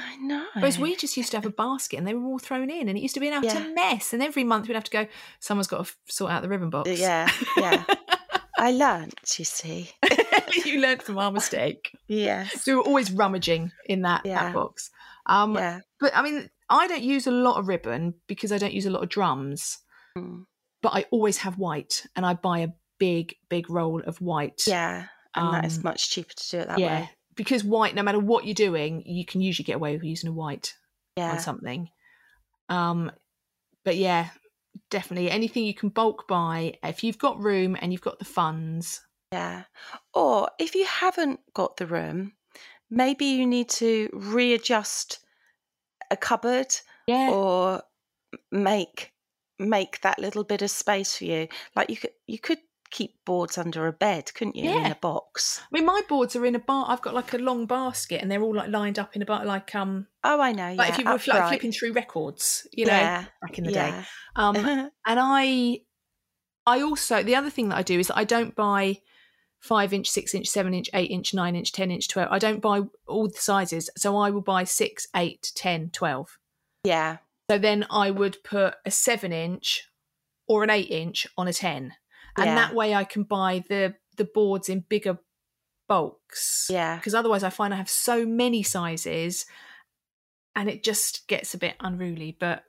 [0.00, 0.46] I know.
[0.54, 2.96] Whereas we just used to have a basket and they were all thrown in and
[2.98, 3.72] it used to be an utter Yeah.
[3.74, 4.12] mess.
[4.12, 5.06] And every month we'd have to go,
[5.40, 6.88] someone's got to sort out the ribbon box.
[6.98, 7.84] yeah, yeah.
[8.58, 9.90] I learnt, you see.
[10.64, 11.96] you learned from our mistake.
[12.06, 12.62] Yes.
[12.62, 14.44] So we were always rummaging in that, Yeah.
[14.44, 14.90] that box.
[15.26, 15.80] Um, Yeah.
[16.00, 18.90] But I mean, I don't use a lot of ribbon because I don't use a
[18.90, 19.78] lot of drums.
[20.16, 20.44] Mm.
[20.80, 24.62] But I always have white, and I buy a big, big roll of white.
[24.66, 25.06] Yeah.
[25.34, 27.00] And that is Um, much cheaper to do it that yeah.
[27.02, 27.10] way.
[27.34, 30.32] Because white, no matter what you're doing, you can usually get away with using a
[30.32, 30.74] white
[31.16, 31.32] Yeah.
[31.32, 31.88] on something.
[32.68, 33.10] Um,
[33.84, 34.30] but yeah,
[34.90, 39.02] definitely anything you can bulk buy if you've got room and you've got the funds.
[39.32, 39.64] Yeah.
[40.14, 42.34] Or if you haven't got the room,
[42.90, 45.20] maybe you need to readjust
[46.10, 46.74] a cupboard
[47.06, 47.82] Yeah, or
[48.50, 49.12] make
[49.58, 51.48] make that little bit of space for you.
[51.74, 52.58] Like you could you could
[52.92, 54.70] keep boards under a bed, couldn't you?
[54.70, 54.86] Yeah.
[54.86, 55.60] In a box.
[55.60, 56.86] I mean, my boards are in a bar.
[56.88, 59.44] I've got like a long basket, and they're all like lined up in a bar,
[59.44, 60.74] like um, Oh, I know.
[60.74, 63.72] like yeah, if you were like flipping through records, you know, yeah, back in the
[63.72, 63.92] day.
[64.36, 65.80] Um, and I,
[66.66, 68.98] I also the other thing that I do is that I don't buy
[69.58, 72.28] five inch, six inch, seven inch, eight inch, nine inch, 10 inch, 12.
[72.30, 73.88] I don't buy all the sizes.
[73.96, 76.38] So I will buy six, eight, ten, twelve.
[76.84, 77.18] Yeah.
[77.50, 79.88] So then I would put a seven inch
[80.48, 81.94] or an eight inch on a 10.
[82.36, 82.54] And Yeah.
[82.54, 85.18] that way I can buy the, the boards in bigger
[85.88, 86.66] bulks.
[86.70, 86.96] Yeah.
[86.96, 89.44] Because otherwise I find I have so many sizes
[90.56, 92.36] and it just gets a bit unruly.
[92.38, 92.64] But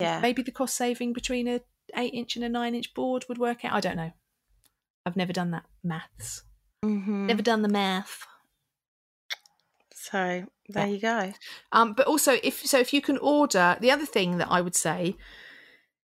[0.00, 0.20] Yeah.
[0.20, 1.60] maybe the cost saving between a
[1.96, 3.72] eight inch and a nine inch board would work out.
[3.72, 4.12] I don't know.
[5.06, 6.42] I've never done that maths.
[6.84, 7.26] Mhm.
[7.26, 8.26] Never done the math.
[9.94, 10.92] So there Yeah.
[10.92, 11.32] you go.
[11.72, 14.76] Um, but also, if so, if you can order, the other thing that I would
[14.76, 15.16] say,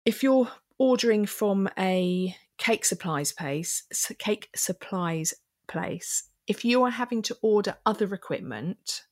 [0.04, 3.82] if you're ordering from a cake supplies place,
[4.18, 5.34] cake supplies
[5.66, 9.02] place, if you are having to order other equipment,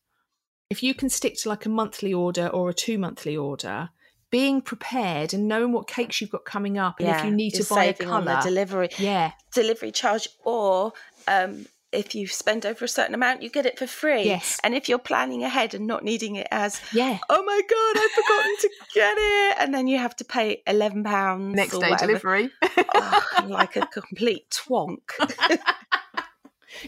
[0.71, 3.91] if you can stick to like a monthly order or a two monthly order,
[4.31, 7.65] being prepared and knowing what cakes you've got coming up, and if you need to
[7.65, 10.93] buy a saving on the colour, delivery yeah, delivery charge, or
[11.27, 14.22] um, if you spend over a certain amount, you get it for free.
[14.24, 14.59] Yes.
[14.62, 18.11] And if you're planning ahead and not needing it as, yeah, oh my god, I've
[18.11, 22.07] forgotten to get it, and then you have to pay eleven pounds next day whatever.
[22.07, 22.50] delivery.
[22.94, 24.98] Oh, like a complete twonk.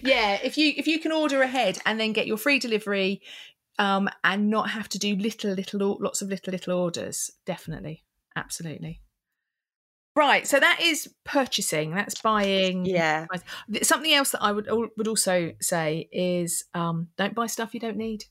[0.02, 3.20] yeah if you if you can order ahead and then get your free delivery
[3.78, 8.02] um and not have to do little little lots of little little orders definitely
[8.36, 9.01] absolutely
[10.14, 13.26] right so that is purchasing that's buying yeah.
[13.82, 17.96] something else that i would would also say is um don't buy stuff you don't
[17.96, 18.24] need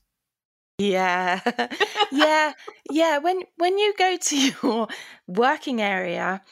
[0.78, 1.40] Yeah,
[2.12, 2.52] yeah,
[2.90, 3.18] yeah.
[3.18, 4.88] When when you go to your
[5.26, 6.42] working area,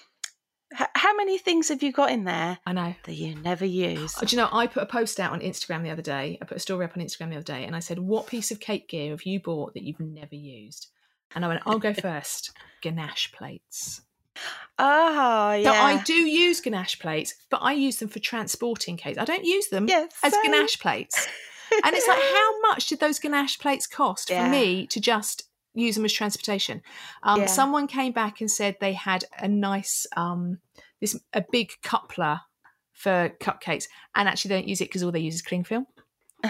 [0.79, 4.14] h- how many things have you got in there i know that you never use?
[4.14, 6.38] Do you know, I put a post out on Instagram the other day.
[6.40, 8.51] I put a story up on Instagram the other day and I said, What piece
[8.51, 10.88] of cake gear have you bought that you've never used?
[11.35, 12.53] And I went, I'll go first.
[12.83, 14.03] Ganache plates.
[14.79, 15.72] Oh, yeah.
[15.72, 19.18] So I do use ganache plates, but I use them for transporting cakes.
[19.18, 20.42] I don't use them Yes, as same.
[20.44, 21.29] ganache plates.
[21.85, 24.44] And it's like, how much did those ganache plates cost Yeah.
[24.44, 26.81] for me to just use them as transportation?
[27.22, 27.46] Um, Yeah.
[27.46, 30.59] Someone came back and said they had a nice, um,
[31.00, 32.40] this a big coupler
[32.92, 35.87] for cupcakes, and actually they don't use it because all they use is cling film.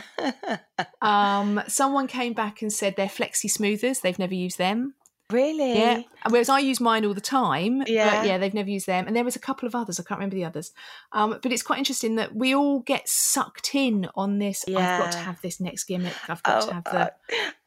[1.02, 4.00] Um, someone came back and said they're flexi smoothers.
[4.00, 4.94] They've never used them.
[5.30, 5.78] Really?
[5.78, 6.02] Yeah.
[6.28, 7.82] Whereas I use mine all the time.
[7.86, 8.22] Yeah.
[8.24, 9.06] Yeah, they've never used them.
[9.06, 9.98] And there was a couple of others.
[9.98, 10.72] I can't remember the others.
[11.12, 14.64] Um, but it's quite interesting that we all get sucked in on this.
[14.66, 14.78] Yeah.
[14.96, 16.14] I've got to have this next gimmick.
[16.28, 16.98] I've got to Oh, have the.
[17.00, 17.08] uh,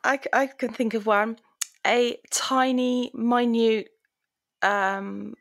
[0.03, 1.37] I, I can think of one.
[1.85, 3.89] A tiny, minute
[4.61, 5.33] um,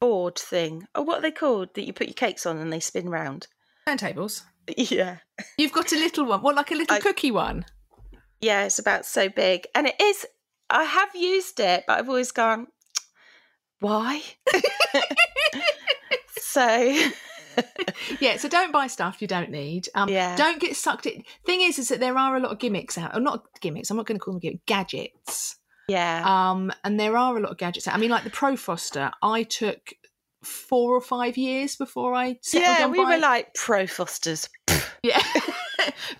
[0.00, 0.86] board thing.
[0.94, 1.74] Oh, what are they called?
[1.74, 3.46] That you put your cakes on and they spin round.
[3.86, 4.42] turntables.
[4.76, 5.16] Yeah.
[5.58, 6.42] You've got a little one.
[6.42, 7.64] What, like a little I- cookie one?
[8.40, 9.66] Yeah, it's about so big.
[9.74, 10.24] And it is,
[10.70, 12.66] I have used it, but I've always gone,
[13.80, 14.22] why?
[16.40, 17.08] so,
[18.20, 18.36] Yeah.
[18.36, 19.88] So don't buy stuff you don't need.
[19.94, 20.36] Um, Yeah.
[20.36, 21.24] Don't get sucked in.
[21.44, 23.14] Thing is, is that there are a lot of gimmicks out.
[23.16, 23.90] Or not gimmicks.
[23.90, 24.62] I'm not going to call them gimmicks.
[24.66, 25.56] Gadgets.
[25.88, 26.22] yeah.
[26.24, 27.88] Um, and there are a lot of gadgets.
[27.88, 27.94] out.
[27.94, 29.78] I mean, like the Pro Froster, I took
[30.42, 34.48] four or five years before I settled yeah, on we buying- were like pro Frosters.
[35.02, 35.22] Yeah.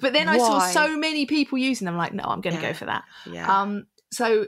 [0.01, 2.69] but then I saw so many people using them, like, no, I'm going to Yeah.
[2.69, 3.05] go for that.
[3.31, 3.61] Yeah.
[3.61, 4.47] Um, so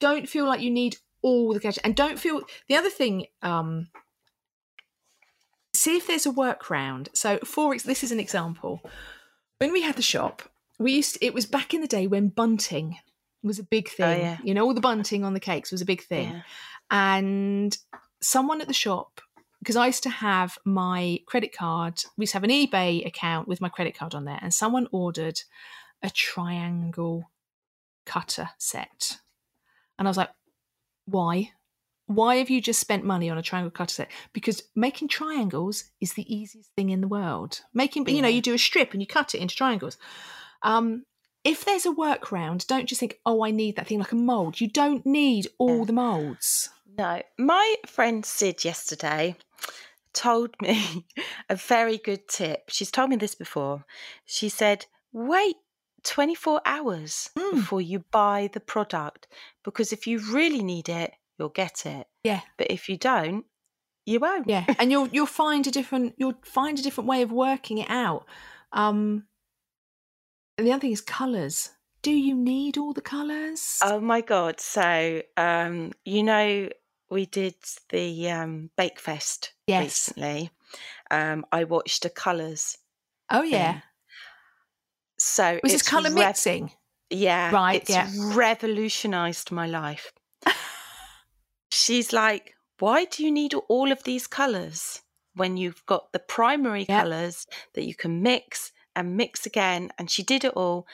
[0.00, 1.84] don't feel like you need all the gadgets.
[1.84, 3.88] And don't feel the other thing, um,
[5.72, 7.08] see if there's a workaround.
[7.14, 8.80] So, for this is an example.
[9.58, 10.42] When we had the shop,
[10.78, 12.98] we used it was back in the day when bunting
[13.42, 14.20] was a big thing.
[14.20, 14.38] Oh, yeah.
[14.42, 16.42] You know, all the bunting on the cakes was a big thing yeah.
[16.90, 17.76] and
[18.20, 19.20] someone at the shop
[19.60, 22.02] because I used to have my credit card.
[22.16, 24.88] We used to have an eBay account with my credit card on there, and someone
[24.92, 25.40] ordered
[26.02, 27.30] a triangle
[28.04, 29.18] cutter set,
[29.98, 30.30] and I was like,
[31.06, 31.52] "Why?
[32.06, 34.10] Why have you just spent money on a triangle cutter set?
[34.32, 37.62] Because making triangles is the easiest thing in the world.
[37.72, 39.96] Making, you know, you do a strip and you cut it into triangles.
[40.62, 41.04] Um,
[41.44, 44.60] if there's a workaround, don't just think, "Oh, I need that thing like a mold."
[44.60, 46.70] You don't need all the molds.
[46.96, 49.36] No, my friend Sid yesterday
[50.14, 51.06] told me
[51.50, 52.70] a very good tip.
[52.70, 53.84] She's told me this before.
[54.24, 55.56] She said, wait
[56.04, 57.50] 24 hours Mm.
[57.56, 59.26] before you buy the product
[59.64, 62.06] because if you really need it, you'll get it.
[62.22, 62.40] Yeah.
[62.56, 63.44] But if you don't,
[64.06, 64.46] you won't.
[64.48, 67.88] yeah and you'll you'll find a different you'll find a different way of working it
[67.88, 68.26] out
[68.72, 69.24] um
[70.58, 71.70] and the other thing is colors
[72.02, 74.60] do you need all the colors Oh my god!
[74.60, 76.68] So, um, you know,
[77.10, 77.54] we did
[77.88, 79.80] the um, Bake Fest Yes.
[80.12, 80.50] recently.
[81.10, 82.76] Um, I watched a colours.
[83.30, 83.82] oh yeah thing.
[85.24, 86.72] So was this rev- mixing
[87.10, 88.10] Yeah, Right, It's yeah.
[88.14, 90.12] revolutionised my life.
[91.70, 95.02] She's like, "Why do you need all of these colours
[95.34, 99.90] when you've got the primary colours that you can mix and mix again.
[99.98, 100.86] And she did it all.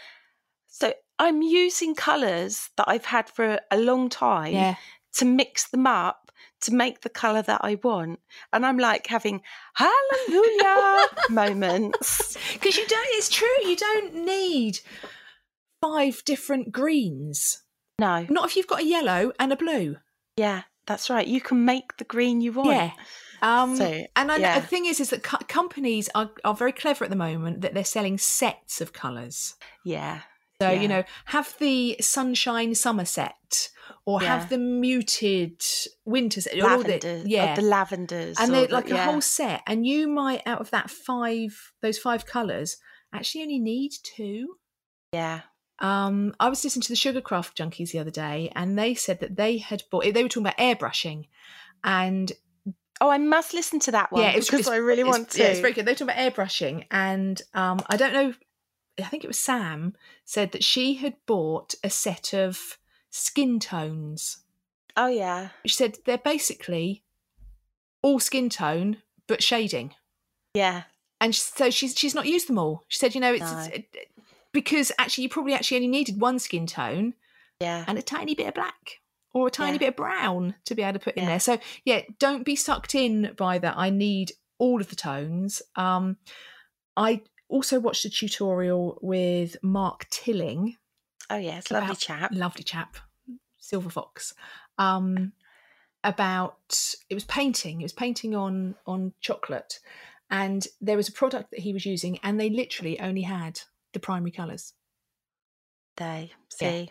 [0.66, 4.74] So I'm using colours that I've had for a long time Yeah.
[5.16, 6.19] to mix them up
[6.62, 8.20] to make the colour that I want.
[8.52, 9.40] And I'm like having
[9.74, 12.36] hallelujah moments.
[12.52, 14.80] Because you don't, it's true, you don't need
[15.80, 17.62] five different greens.
[17.98, 19.96] No, Not if you've got a yellow and a blue.
[20.36, 21.26] yeah, that's right.
[21.26, 22.70] You can make the green you want.
[22.70, 22.90] Yeah.
[23.42, 24.58] Um, So, and I, yeah.
[24.58, 27.74] the thing is, is that co- companies are, are very clever at the moment that
[27.74, 29.54] they're selling sets of colours.
[29.84, 30.20] Yeah.
[30.60, 30.80] So, Yeah.
[30.80, 33.70] you know, have the sunshine summer set
[34.04, 34.28] or Yeah.
[34.38, 35.62] have the muted
[36.04, 36.60] winter set.
[36.60, 37.22] all the- Lavender.
[37.26, 37.54] yeah.
[37.54, 38.36] The lavenders.
[38.38, 39.04] and or they're the- like a yeah.
[39.06, 39.62] whole set.
[39.66, 42.76] And you might, out of that five, those five colours,
[43.12, 44.56] actually only need two.
[45.12, 45.42] Yeah.
[45.78, 49.36] Um, I was listening to the Sugarcraft Junkies the other day, and they said that
[49.36, 50.04] they had bought.
[50.12, 51.28] They were talking about airbrushing,
[51.82, 52.32] and
[53.02, 55.38] Oh, I must listen to that one yeah, it's because it's- I really want to.
[55.38, 55.86] Yeah, it's very good.
[55.86, 58.34] They were talking about airbrushing, and um, I don't know.
[58.98, 62.78] I think it was Sam said that she had bought a set of
[63.10, 64.38] skin tones.
[64.96, 65.50] Oh yeah.
[65.66, 67.04] She said they're basically
[68.02, 69.94] all skin tone but shading,
[70.54, 70.82] Yeah.
[71.20, 72.84] and so she's she's not used them all.
[72.88, 73.58] She said, you know, it's, No.
[73.58, 74.08] it's it,
[74.52, 77.14] because actually you probably actually only needed one skin tone
[77.60, 77.84] Yeah.
[77.86, 78.98] and a tiny bit of black
[79.32, 79.78] or a tiny Yeah.
[79.78, 81.38] bit of brown to be able to put in there.
[81.40, 83.76] So yeah, don't be sucked in by that.
[83.78, 85.62] I need all of the tones.
[85.76, 86.16] Um,
[86.96, 90.76] I also watched a tutorial with Mark Tilling,
[91.28, 92.30] Oh yes, lovely about- chap.
[92.32, 92.96] lovely chap,
[93.58, 94.34] Silver Fox.
[94.78, 95.32] Um,
[96.02, 96.56] about
[97.10, 97.80] it was painting.
[97.80, 99.80] It was painting on on chocolate,
[100.30, 103.60] and there was a product that he was using, and they literally only had
[103.92, 104.72] the primary colours.
[105.98, 106.26] Yeah.
[106.48, 106.90] See.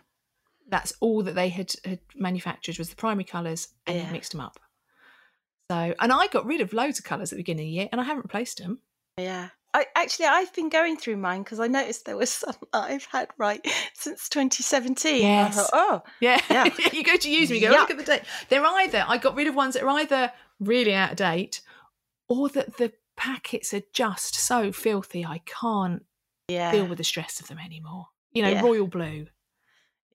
[0.67, 4.05] that's all that they had, had manufactured was the primary colours and Yeah.
[4.05, 4.59] you mixed them up.
[5.71, 7.89] So, and I got rid of loads of colours at the beginning of the year
[7.91, 8.81] and I haven't replaced them.
[9.17, 9.49] Yeah.
[9.73, 13.27] I actually I've been going through mine because I noticed there was some I've had
[13.37, 15.15] right since 2017.
[15.25, 15.55] I Yes.
[15.55, 16.41] thought, oh, Yeah.
[16.49, 16.65] Yeah.
[16.93, 18.23] you go to use me, you go, "Oh, look at the date.
[18.49, 21.61] They're either, I got rid of ones that are either really out of date
[22.27, 26.03] or that the packets are just so filthy I can't
[26.47, 28.07] yeah, deal with the stress of them anymore.
[28.31, 28.61] You know, Yeah.
[28.61, 29.27] royal blue.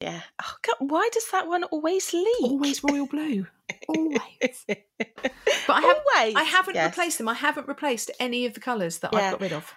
[0.00, 0.22] yeah.
[0.42, 2.42] Oh, God, why does that one always leak?
[2.42, 3.46] Always royal blue.
[3.88, 4.64] Always.
[4.68, 5.32] but
[5.68, 6.34] I have- always.
[6.36, 6.90] I haven't yes.
[6.90, 7.28] replaced them.
[7.28, 9.18] I haven't replaced any of the colours that Yeah.
[9.20, 9.74] I've got rid of.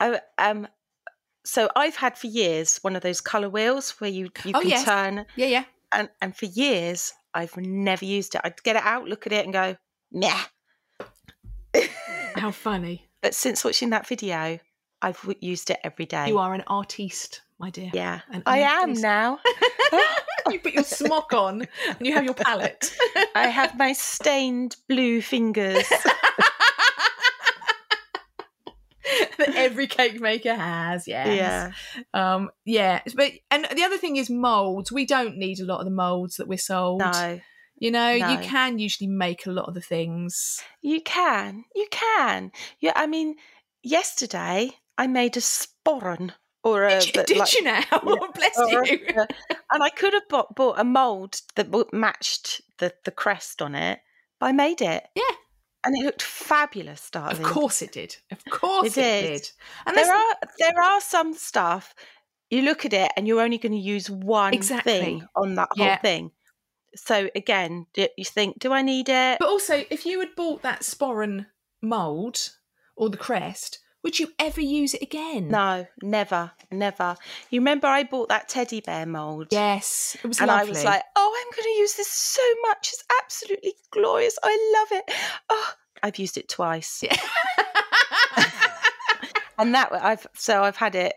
[0.00, 0.66] Oh, um,
[1.44, 4.68] so I've had for years one of those color wheels where you you Oh, can
[4.70, 4.84] yes.
[4.84, 5.64] turn, Yeah, yeah.
[5.92, 8.40] and and for years I've never used it.
[8.44, 9.76] I'd get it out, look at it, and go,
[10.12, 10.40] meh.
[12.36, 13.08] How funny.
[13.22, 14.58] But since watching that video,
[15.02, 16.28] I've used it every day.
[16.28, 17.90] You are an artiste, my dear.
[17.92, 19.38] Yeah, An I am now.
[20.50, 22.94] you put your smock on and you have your palette.
[23.34, 25.84] I have my stained blue fingers.
[29.38, 31.28] that every cake maker has, yes.
[31.36, 31.72] Yeah,
[32.14, 33.00] Um, yeah.
[33.14, 34.90] But and the other thing is molds.
[34.90, 37.00] We don't need a lot of the molds that we're sold.
[37.00, 37.40] no,
[37.76, 40.60] You know, you can usually make a lot of the things.
[40.80, 42.50] you can, you can.
[42.80, 43.36] Yeah, I mean,
[43.82, 46.32] yesterday I made a sporran
[46.64, 47.82] or a Did, you, did like- you now?
[48.34, 48.98] Bless or- you.
[49.10, 54.00] and I could have bought, bought a mold that matched the the crest on it,
[54.40, 55.04] but I made it.
[55.14, 55.22] Yeah.
[55.84, 57.36] and it looked fabulous, darling.
[57.36, 58.16] Of course it did.
[58.32, 59.32] Of course It it, did.
[59.42, 59.50] did.
[59.86, 61.94] And there are there are some stuff
[62.50, 64.98] you look at it and you're only going to use one Exactly.
[65.00, 65.88] thing on that Yeah.
[65.88, 66.30] whole thing.
[66.96, 69.38] So again, you think, do I need it?
[69.40, 71.46] But also, if you had bought that sporran
[71.82, 72.38] mould
[72.96, 75.48] or the crest, would you ever use it again?
[75.48, 77.16] no, never, never.
[77.50, 79.48] You remember I bought that teddy bear mold?
[79.50, 80.66] Yes, it was And lovely.
[80.66, 82.90] I was like, oh, I'm going to use this so much.
[82.92, 84.38] It's absolutely glorious.
[84.42, 85.14] I love it.
[85.50, 87.02] Oh, I've used it twice.
[87.02, 87.16] Yeah.
[89.58, 91.14] and that way I've so I've had it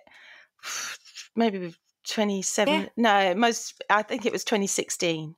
[1.35, 1.75] maybe
[2.09, 2.85] 27 Yeah.
[2.95, 5.35] no most I think it was 2016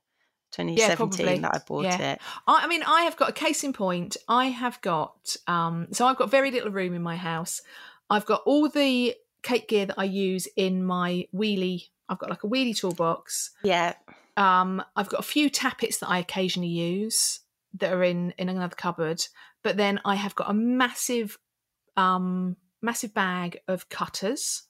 [0.52, 1.38] 2017 probably.
[1.40, 2.12] that I bought Yeah.
[2.12, 4.16] it I, I mean, I have got a case in point.
[4.28, 7.62] I have got, um, so I've got very little room in my house.
[8.08, 11.84] I've got all the cake gear that I use in my wheelie.
[12.08, 13.50] I've got like a wheelie toolbox.
[13.62, 13.94] yeah
[14.36, 17.40] Um, I've got a few tappets that I occasionally use
[17.74, 19.24] that are in in another cupboard.
[19.62, 21.38] But then I have got a massive,
[21.96, 24.62] um, massive bag of cutters.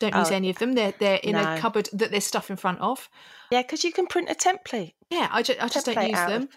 [0.00, 0.74] Don't use Oh, any of them.
[0.74, 1.54] They're they're in no.
[1.54, 3.08] a cupboard that there's stuff in front of.
[3.50, 6.28] yeah because you can print a template Yeah, I just, I just don't use out
[6.28, 6.48] them.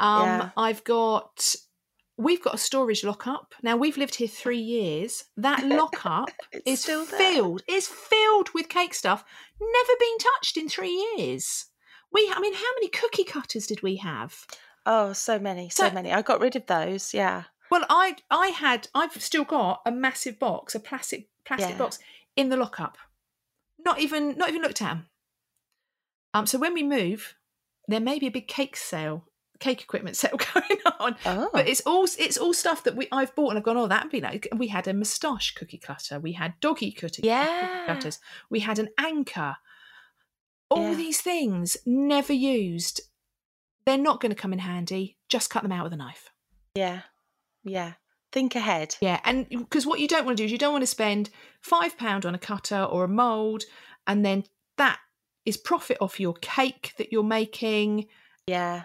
[0.00, 0.50] Um, yeah.
[0.56, 1.54] I've got,
[2.16, 3.54] we've got a storage lockup.
[3.62, 5.24] Now we've lived here three years.
[5.36, 6.30] That lockup
[6.66, 7.62] is filled.
[7.68, 9.24] Is filled with cake stuff.
[9.60, 11.66] Never been touched in three years.
[12.12, 14.46] We, I mean, how many cookie cutters did we have?
[14.86, 18.48] oh so many so, So- many I got rid of those yeah Well, I I
[18.48, 21.76] had I've still got a massive box, a plastic plastic Yeah.
[21.78, 21.98] box
[22.38, 22.96] in the lockup.
[23.84, 24.98] Not even not even looked at.
[26.34, 27.34] Um, so when we move,
[27.88, 29.24] there may be a big cake sale,
[29.60, 31.16] cake equipment sale going on.
[31.26, 33.76] Oh, But it's all it's all stuff that we I've bought and I've gone.
[33.76, 34.48] Oh, that'd be like.
[34.56, 36.18] We had a moustache cookie cutter.
[36.20, 37.46] We had doggy cookie, Yeah.
[37.46, 38.18] cookie cutters.
[38.50, 39.56] We had an anchor.
[40.70, 40.94] All Yeah.
[40.96, 43.00] these things never used.
[43.86, 45.16] They're not going to come in handy.
[45.30, 46.30] Just cut them out with a knife.
[46.74, 47.02] yeah,
[47.64, 47.94] yeah.
[48.30, 48.96] Think ahead.
[49.00, 51.30] Yeah, and because what you don't want to do is you don't want to spend
[51.60, 53.64] five pound on a cutter or a mold,
[54.06, 54.44] and then
[54.76, 54.98] that
[55.46, 58.06] is profit off your cake that you're making.
[58.46, 58.82] Yeah,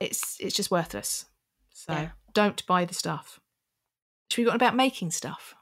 [0.00, 1.24] It's it's just worthless.
[1.72, 2.10] So Yeah.
[2.34, 3.40] don't buy the stuff.
[4.30, 5.54] Should we got about making stuff?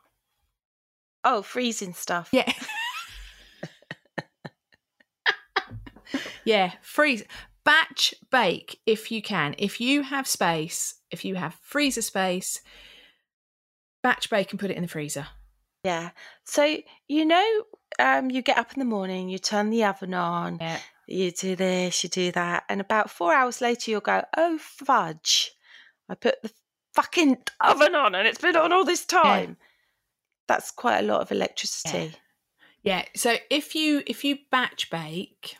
[1.24, 2.28] Oh, freezing stuff.
[2.32, 2.52] Yeah.
[6.44, 7.22] yeah, freeze.
[7.64, 9.54] Batch bake if you can.
[9.58, 12.60] If you have space, if you have freezer space,
[14.02, 15.28] batch bake and put it in the freezer.
[15.84, 16.10] Yeah.
[16.44, 16.78] So
[17.08, 17.64] you know,
[17.98, 20.78] um, you get up in the morning, you turn the oven on, Yeah.
[21.06, 25.52] you do this, you do that, and about four hours later, you'll go, "Oh fudge!
[26.08, 26.50] I put the
[26.94, 29.56] fucking oven on, and it's been on all this time."
[30.48, 32.14] That's quite a lot of electricity.
[32.82, 33.04] Yeah.
[33.14, 35.56] So if you if you batch bake,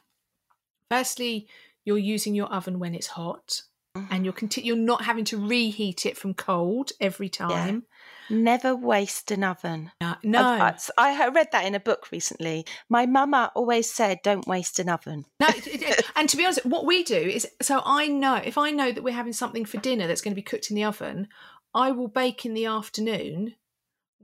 [0.91, 1.49] firstly,
[1.85, 3.63] you're using your oven when it's hot,
[3.95, 7.85] and you're conti- you're not having to reheat it from cold every time.
[8.31, 9.91] Never waste an oven.
[10.01, 10.41] No, no.
[10.41, 12.65] I, I read that in a book recently.
[12.89, 15.49] My mama always said, "Don't waste an oven." No,
[16.17, 19.03] and to be honest, what we do is so I know if I know that
[19.03, 21.29] we're having something for dinner that's going to be cooked in the oven,
[21.75, 23.55] I will bake in the afternoon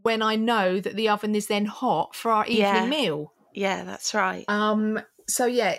[0.02, 2.86] when I know that the oven is then hot for our evening Yeah.
[2.86, 3.32] meal.
[3.52, 4.44] Yeah, that's right.
[4.48, 5.78] Um, so yeah,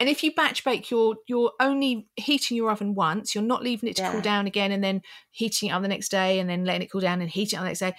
[0.00, 3.34] and if you batch bake, you're you're only heating your oven once.
[3.34, 4.12] You're not leaving it to Yeah.
[4.12, 6.90] cool down again and then heating it up the next day and then letting it
[6.90, 7.94] cool down and heating it up the next day.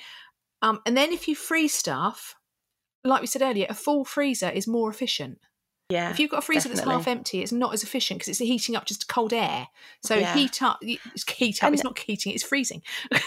[0.62, 2.36] Um, and then if you freeze stuff,
[3.04, 5.39] like we said earlier, a full freezer is more efficient.
[5.89, 6.10] Yeah.
[6.10, 8.76] If you've got a freezer that's half empty, it's not as efficient because it's heating
[8.76, 9.68] up just cold air.
[10.04, 10.34] So Yeah.
[10.34, 11.68] heat up, it's heat up.
[11.68, 12.82] And- it's not heating; it's freezing.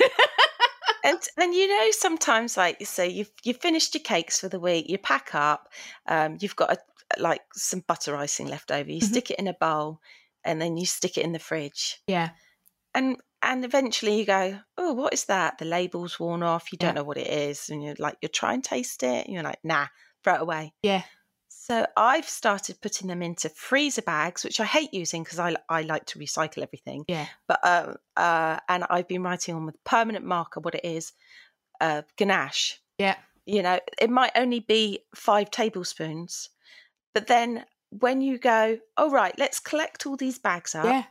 [1.05, 4.85] and and you know sometimes like so you've you've finished your cakes for the week
[4.89, 5.71] you pack up
[6.09, 6.77] um you've got a,
[7.19, 9.09] like some butter icing left over you Mhm.
[9.09, 10.01] stick it in a bowl
[10.45, 12.31] and then you stick it in the fridge Yeah,
[12.95, 16.89] and and eventually you go oh what is that the label's worn off you don't
[16.91, 16.95] Yeah.
[17.01, 19.61] know what it is and you're like you try and taste it and you're like
[19.65, 19.87] nah
[20.25, 21.03] throw it away yeah,
[21.49, 25.83] so I've started putting them into freezer bags, which I hate using because I, I
[25.83, 27.05] like to recycle everything.
[27.07, 27.27] yeah.
[27.47, 31.13] But uh, uh, and I've been writing on with permanent marker what it is,
[31.81, 32.81] uh, ganache.
[32.99, 33.17] Yeah.
[33.47, 36.51] You know, it might only be five tablespoons,
[37.15, 40.85] but then when you go, oh right, let's collect all these bags up.
[40.85, 41.05] Yeah,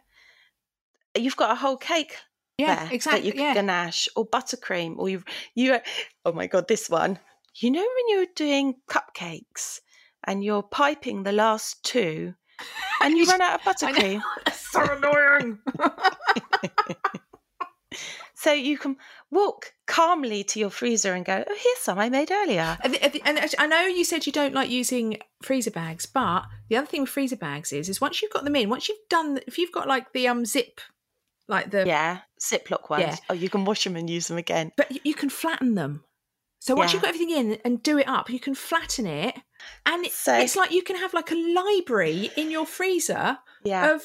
[1.18, 2.16] You've got a whole cake
[2.60, 3.22] yeah, there exactly.
[3.22, 5.24] that you can yeah, ganache or buttercream or you
[5.56, 5.78] you.
[6.26, 7.20] Oh my god, this one.
[7.56, 9.80] You know when you're doing cupcakes
[10.26, 12.34] and you're piping the last two,
[13.02, 14.22] and you run out of buttercream.
[14.54, 15.60] so annoying.
[18.42, 18.96] So you can
[19.32, 23.04] walk calmly to your freezer and go, "Oh, here's some I made earlier." And, the-
[23.04, 26.44] and the- and actually, I know you said you don't like using freezer bags, but
[26.70, 28.98] the other thing with freezer bags is, is once you've got them in, once you've
[29.10, 30.80] done, if you've got like the um zip,
[31.50, 33.02] like the, Yeah, Ziploc ones.
[33.04, 33.16] Yeah.
[33.30, 34.72] Oh, you can wash them and use them again.
[34.78, 36.06] but you, can flatten them.
[36.60, 39.36] So once you've got everything in and do it up, you can flatten it,
[39.86, 43.92] and it, So- it's like you can have like a library in your freezer Yeah.
[43.96, 44.04] of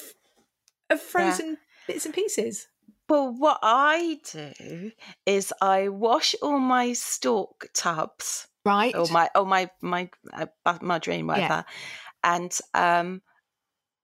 [0.89, 1.57] of frozen
[1.87, 2.67] bits and pieces.
[3.07, 4.91] Well, what I do
[5.25, 8.95] is I wash all my Stork tubs Right.
[8.95, 10.47] or my or my my uh,
[10.81, 11.65] margarine whatever,
[12.23, 13.21] and um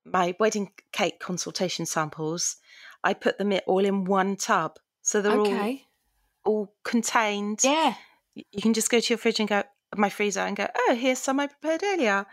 [0.06, 2.58] my wedding cake consultation samples.
[3.04, 5.86] I put them all in one tub, so they're okay.
[6.46, 7.62] all all contained.
[7.64, 7.96] Yeah.
[8.36, 9.64] you can just go to your fridge and go
[9.98, 12.26] my freezer and go oh here's some i prepared earlier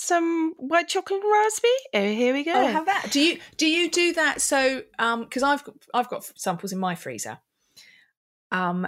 [0.00, 3.08] some white chocolate and raspberry oh here we go I'll have that.
[3.10, 4.40] Do you do you do that?
[4.40, 7.38] So, um, because I've got I've got samples in my freezer.
[8.52, 8.86] Um,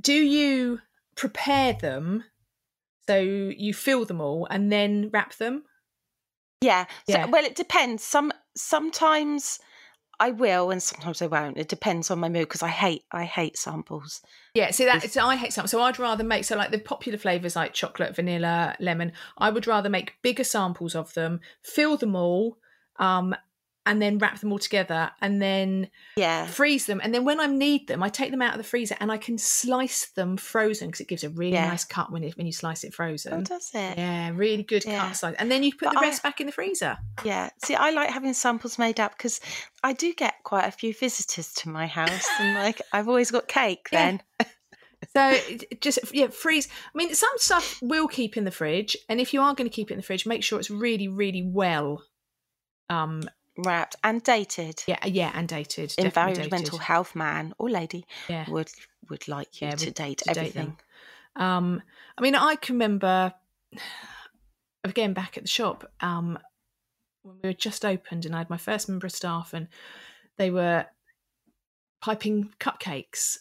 [0.00, 0.80] do you
[1.14, 2.24] prepare them
[3.06, 5.64] so you fill them all and then wrap them?
[6.60, 6.86] yeah.
[7.08, 7.26] So, Yeah.
[7.26, 9.60] well it depends some sometimes
[10.20, 13.24] i will and sometimes i won't it depends on my mood because i hate i
[13.24, 14.22] hate samples
[14.54, 14.70] Yeah.
[14.70, 15.66] See that so I hate some.
[15.66, 19.12] So I'd rather make so like the popular flavors like chocolate, vanilla, lemon.
[19.36, 22.58] I would rather make bigger samples of them, fill them all,
[23.00, 23.34] um,
[23.86, 26.46] and then wrap them all together and then Yeah.
[26.46, 27.00] freeze them.
[27.04, 29.18] And then when I need them, I take them out of the freezer and I
[29.18, 31.68] can slice them frozen because it gives a really Yeah.
[31.68, 33.44] nice cut when it, when you slice it Oh, frozen.
[33.44, 33.98] does it?
[33.98, 35.08] Yeah, really good Yeah.
[35.08, 35.34] cut size.
[35.38, 36.96] And then you put But the I- rest back in the freezer.
[37.24, 37.50] Yeah.
[37.64, 39.40] See, I like having samples made up because
[39.82, 43.48] I do get quite a few visitors to my house, and like I've always got
[43.48, 43.88] cake.
[43.92, 44.06] Yeah.
[44.06, 44.22] Then
[45.14, 46.66] So it- it just yeah, freeze.
[46.94, 49.74] I mean, some stuff will keep in the fridge, and if you are going to
[49.74, 52.02] keep it in the fridge, make sure it's really, really well,
[52.88, 54.82] um, wrapped and dated.
[54.86, 55.94] yeah, yeah, and dated.
[55.98, 56.80] Environmental dated.
[56.80, 58.48] health man or lady Yeah.
[58.48, 58.70] would
[59.10, 60.78] would like you Yeah, to date to everything.
[61.36, 61.82] Um,
[62.16, 63.34] I mean, I can remember
[64.84, 66.38] again back at the shop um,
[67.22, 69.68] when we were just opened, and I had my first member of staff, and
[70.36, 70.86] they were
[72.02, 73.38] piping cupcakes,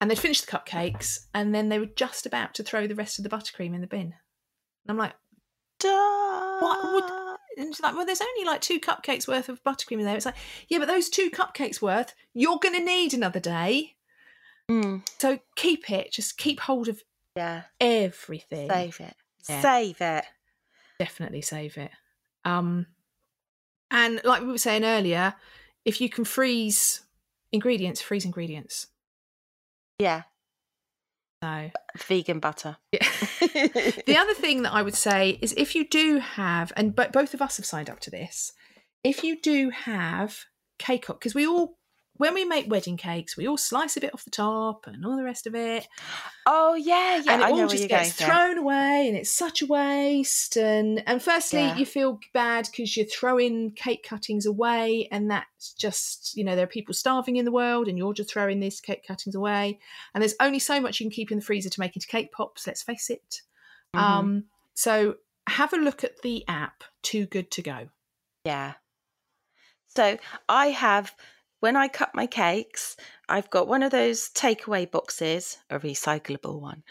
[0.00, 3.18] and they'd finished the cupcakes, and then they were just about to throw the rest
[3.18, 4.14] of the buttercream in the bin.
[4.84, 5.14] And I'm like,
[5.78, 6.58] Duh.
[6.60, 7.19] What would-
[7.60, 10.16] and she's like, well, there's only like two cupcakes worth of buttercream in there.
[10.16, 10.36] It's like,
[10.68, 13.96] yeah, but those two cupcakes worth, you're going to need another day.
[14.70, 16.12] Mm, So keep it.
[16.12, 17.02] Just keep hold of
[17.36, 17.62] yeah.
[17.80, 18.68] everything.
[18.68, 19.14] Save it.
[19.48, 19.60] Yeah.
[19.62, 20.24] Save it.
[20.98, 21.90] Definitely save it.
[22.44, 22.86] Um,
[23.90, 25.34] and like we were saying earlier,
[25.84, 27.02] if you can freeze
[27.52, 28.86] ingredients, freeze ingredients.
[29.98, 30.22] Yeah.
[31.42, 31.70] So
[32.06, 32.76] Vegan butter.
[32.92, 33.00] yeah.
[33.40, 37.32] the other thing that I would say is if you do have, and but both
[37.34, 38.52] of us have signed up to this,
[39.02, 40.44] if you do have
[40.78, 41.78] cake, because we all,
[42.20, 45.16] when we make wedding cakes, we all slice a bit off the top and all
[45.16, 45.88] the rest of it,
[46.46, 47.32] Oh yeah, yeah.
[47.32, 50.56] and it I all just gets thrown away, and it's such a waste.
[50.56, 51.76] And and firstly, Yeah.
[51.76, 56.64] you feel bad because you're throwing cake cuttings away, and that's just you know there
[56.64, 59.78] are people starving in the world, and you're just throwing these cake cuttings away.
[60.14, 62.32] And there's only so much you can keep in the freezer to make into cake
[62.32, 62.66] pops.
[62.66, 63.40] Let's face it.
[63.96, 64.00] Mhm.
[64.00, 64.44] Um,
[64.74, 65.16] so
[65.46, 66.84] have a look at the app.
[67.02, 67.88] Too good to go.
[68.44, 68.74] Yeah.
[69.88, 70.18] So
[70.48, 71.12] I have,
[71.60, 72.96] when I cut my cakes,
[73.28, 76.82] I've got one of those takeaway boxes, a recyclable one.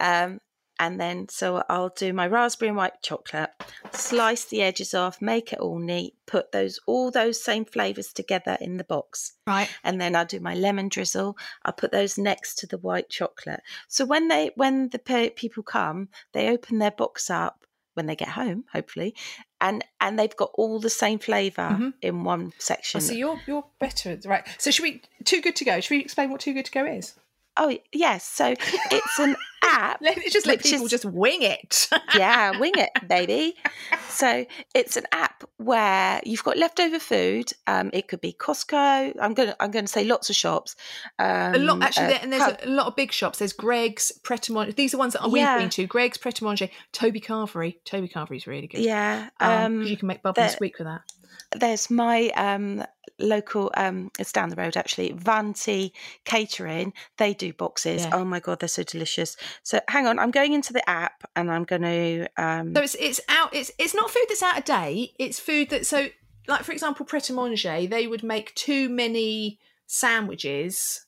[0.00, 0.40] Um,
[0.80, 3.50] and then, so I'll do my raspberry and white chocolate,
[3.92, 8.58] slice the edges off, make it all neat, put those, all those same flavors together
[8.60, 9.34] in the box.
[9.46, 9.68] Right.
[9.84, 11.36] And then I'll do my lemon drizzle.
[11.64, 13.60] I'll put those next to the white chocolate.
[13.86, 17.64] So when they, when the pe- people come, they open their box up
[17.94, 19.14] when they get home, hopefully,
[19.64, 21.92] and and they've got all the same flavor Mhm.
[22.02, 23.00] in one section.
[23.00, 24.44] so you're you're better, right?
[24.58, 25.02] So should we?
[25.24, 25.80] Too good to go.
[25.80, 27.14] Should we explain what too good to go is?
[27.56, 28.46] oh yes, so
[28.90, 29.98] it's an app.
[30.00, 31.88] Let just let people is- just wing it.
[32.16, 33.54] yeah, wing it, baby.
[34.08, 37.50] So it's an app where you've got leftover food.
[37.66, 39.14] Um, it could be Costco.
[39.20, 40.76] I'm gonna I'm gonna say lots of shops.
[41.18, 43.38] Um, a lot actually, uh, there, and there's a, lot of big shops.
[43.38, 44.72] There's Greggs, Pret a Manger.
[44.72, 45.58] These are ones that we've Yeah.
[45.58, 45.86] been to.
[45.86, 47.76] Greggs, Pret a Manger, Toby Carvery.
[47.84, 48.80] Toby Carvery's really good.
[48.80, 49.28] yeah.
[49.40, 51.00] Um, Um, you can make bubble squeak with that.
[51.54, 52.84] There's my um
[53.20, 55.92] local um it's down the road actually vanti
[56.24, 58.10] catering they do boxes Yeah.
[58.14, 61.48] oh my god they're so delicious so hang on i'm going into the app and
[61.50, 63.54] i'm going to um So it's it's out.
[63.54, 65.14] It's it's not food that's out of date.
[65.18, 66.08] It's food that so
[66.48, 67.86] like for example, Pret a Manger.
[67.86, 69.58] They would make too many
[70.18, 71.06] sandwiches,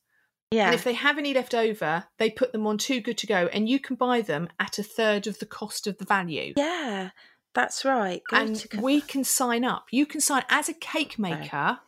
[0.50, 3.26] yeah and if they have any left over, they put them on Too Good to
[3.26, 6.54] Go, and you can buy them at a third of the cost of the value.
[6.56, 7.10] yeah
[7.56, 9.86] that's right Go and we can sign up.
[9.90, 11.80] You can sign as a cake maker.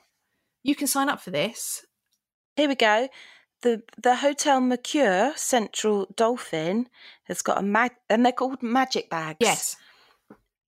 [0.65, 1.85] You can sign up for this.
[2.57, 3.09] here we go
[3.63, 6.87] the the hotel mercure central dolphin
[7.29, 9.77] has got a mag and they're called magic bags Yes.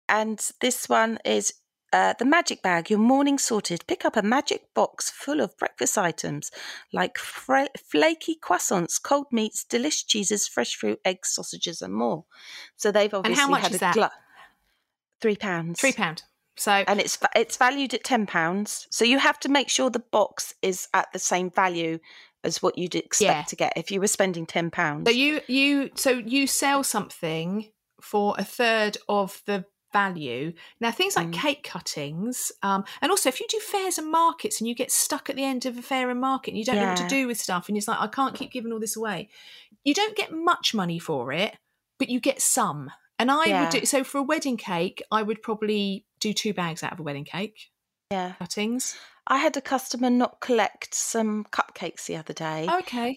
[0.09, 1.55] and this one is
[1.93, 3.85] uh, the magic bag, your morning sorted.
[3.89, 6.53] Pick up a magic box full of breakfast items
[6.93, 12.27] like fra- flaky croissants, cold meats, delicious cheeses, fresh fruit, eggs, sausages, and more.
[12.77, 14.13] So they've obviously had a glut.
[15.21, 15.81] Three pounds.
[15.81, 16.23] Three pound.
[16.57, 18.87] So And it's it's valued at ten pounds.
[18.91, 21.99] So you have to make sure the box is at the same value
[22.45, 23.43] as what you'd expect Yeah.
[23.43, 25.09] to get if you were spending ten pounds.
[25.09, 27.71] So you you so you sell something
[28.03, 30.53] for a third of the value.
[30.81, 31.33] Now things like Mm.
[31.33, 35.29] cake cuttings, um, and also if you do fairs and markets and you get stuck
[35.29, 37.27] at the end of a fair and market and you don't know what to do
[37.27, 39.29] with stuff and it's like I can't keep giving all this away,
[39.85, 41.57] you don't get much money for it,
[41.99, 42.91] but you get some.
[43.21, 43.61] And I Yeah.
[43.61, 45.03] would do so for a wedding cake.
[45.13, 47.71] I would probably do two bags out of a wedding cake
[48.11, 48.33] yeah.
[48.39, 48.97] cuttings.
[49.27, 52.67] I had a customer not collect some cupcakes the other day.
[52.81, 53.17] Okay,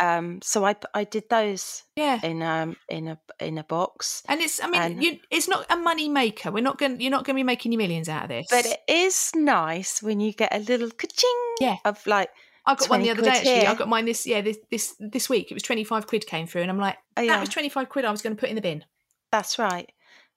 [0.00, 2.18] um so i i did those yeah.
[2.24, 5.66] in um in a in a box And it's, I mean, And- you, it's not
[5.70, 6.50] a money maker.
[6.50, 7.00] We're not going.
[7.00, 8.46] You're not going to be making your millions out of this.
[8.50, 11.76] but it is nice when you get a little ka-ching Yeah.
[11.84, 12.30] of like
[12.66, 13.28] I got one the other day.
[13.38, 15.50] Actually, I got mine this yeah this this this week.
[15.50, 17.88] It was twenty five quid came through, and I'm like, oh that was twenty five
[17.88, 18.84] quid I was going to put in the bin.
[19.36, 19.90] That's right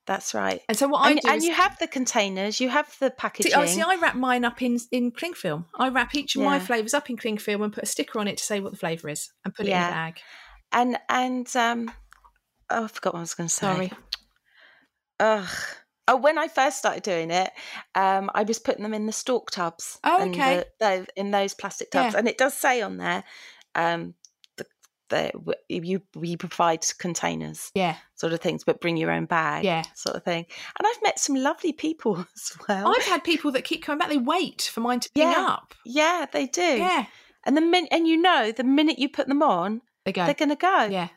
[0.07, 0.61] that's right.
[0.69, 3.11] And so what I And, do and is, you have the containers, you have the
[3.11, 3.51] packaging.
[3.51, 5.65] See, oh, see, I wrap mine up in in cling film.
[5.77, 8.27] I wrap each of my flavors up in cling film and put a sticker on
[8.29, 9.89] it to say what the flavor is, and put it in Yeah.
[9.89, 10.19] a bag.
[10.71, 11.91] and and um,
[12.69, 13.67] oh, I forgot what I was going to say.
[13.67, 13.91] Sorry.
[15.19, 15.49] Ugh.
[16.07, 17.51] Oh, when I first started doing it,
[17.93, 19.99] um, I was putting them in the Stork tubs.
[20.05, 20.63] Oh, okay.
[20.79, 22.19] the- the- in those plastic tubs, Yeah.
[22.19, 23.25] and it does say on there,
[23.75, 24.13] um,
[25.09, 25.31] the
[25.69, 29.83] you we provide containers, Yeah, sort of things, but bring your own bag, Yeah.
[29.95, 30.45] sort of thing.
[30.79, 32.93] And I've met some lovely people as well.
[32.95, 34.09] I've had people that keep coming back.
[34.09, 35.45] They wait for mine to Yeah.
[35.47, 35.73] up.
[35.85, 36.61] yeah, they do.
[36.61, 37.05] Yeah,
[37.45, 40.25] And the min- and you know, the minute you put them on, they go.
[40.25, 40.85] they're going to go.
[40.85, 41.09] Yeah.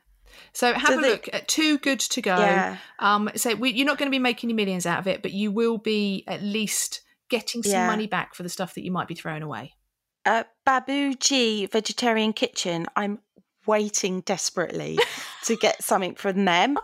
[0.53, 2.36] So have So a they- look at Too Good to Go.
[2.38, 2.76] Yeah.
[3.01, 5.32] Um, so we, you're not going to be making your millions out of it, but
[5.32, 7.86] you will be at least getting some Yeah.
[7.88, 9.74] money back for the stuff that you might be throwing away.
[10.26, 12.86] uh, Babu G Vegetarian Kitchen.
[12.95, 13.18] I'm
[13.66, 14.98] waiting desperately
[15.44, 16.78] to get something from them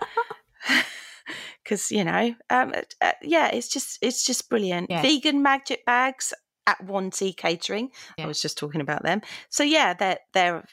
[1.62, 4.90] because you know, um, uh, yeah, it's just it's just brilliant.
[4.90, 5.02] Yeah.
[5.02, 6.32] Vegan magic bags
[6.66, 7.90] at One T Catering.
[8.18, 8.24] Yeah.
[8.24, 9.22] I was just talking about them.
[9.48, 10.64] So yeah, they're they're.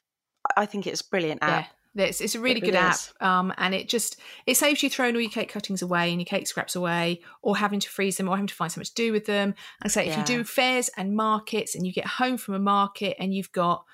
[0.57, 1.65] I think it's a brilliant app.
[1.95, 2.05] Yeah.
[2.05, 4.89] It's, it's a really It good really app, um, and it just it saves you
[4.89, 8.17] throwing all your cake cuttings away and your cake scraps away, or having to freeze
[8.17, 9.53] them, or having to find something to do with them.
[9.81, 13.15] And say if you do fairs and markets, and you get home from a market
[13.19, 13.85] and you've got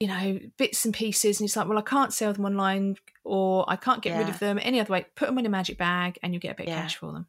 [0.00, 3.64] you know bits and pieces, and it's like, well, I can't sell them online, or
[3.68, 5.06] I can't get rid of them any other way.
[5.16, 7.26] Put them in a magic bag, and you get a bit of cash for them.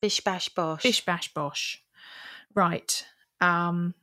[0.00, 0.82] Bish bash bosh.
[0.82, 1.82] Bish bash bosh.
[2.54, 3.04] Right.
[3.40, 3.94] Um,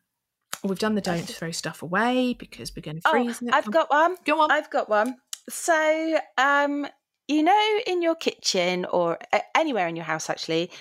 [0.64, 3.54] we've done the don't throw stuff away because we're going to Oh, freeze it.
[3.54, 4.16] I've got one.
[4.26, 4.51] Go on.
[4.51, 5.18] I've got one.
[5.49, 6.88] So, um,
[7.28, 9.18] you know, in your kitchen or
[9.56, 10.72] anywhere in your house, actually,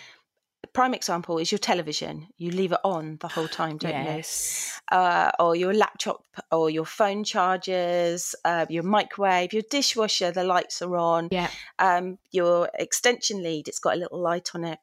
[0.72, 2.28] prime example is your television.
[2.38, 4.80] You leave it on the whole time, don't yes.
[4.90, 4.96] you?
[4.96, 10.30] Uh, or your laptop, or your phone chargers, uh, your microwave, your dishwasher.
[10.30, 11.28] The lights are on.
[11.30, 11.50] Yeah.
[11.78, 13.68] Um, your extension lead.
[13.68, 14.78] It's got a little light on it.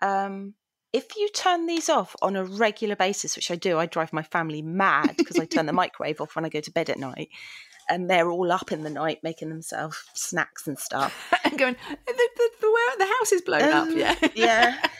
[0.00, 0.54] Um,
[0.92, 4.22] if you turn these off on a regular basis, which I do, I drive my
[4.22, 7.28] family mad because I turn the microwave off when I go to bed at night,
[7.90, 11.34] and they're all up in the night making themselves snacks and stuff.
[11.44, 13.88] and going, the, the, the, where the house is blown up.
[13.88, 14.14] Um, Yeah.
[14.34, 14.82] yeah.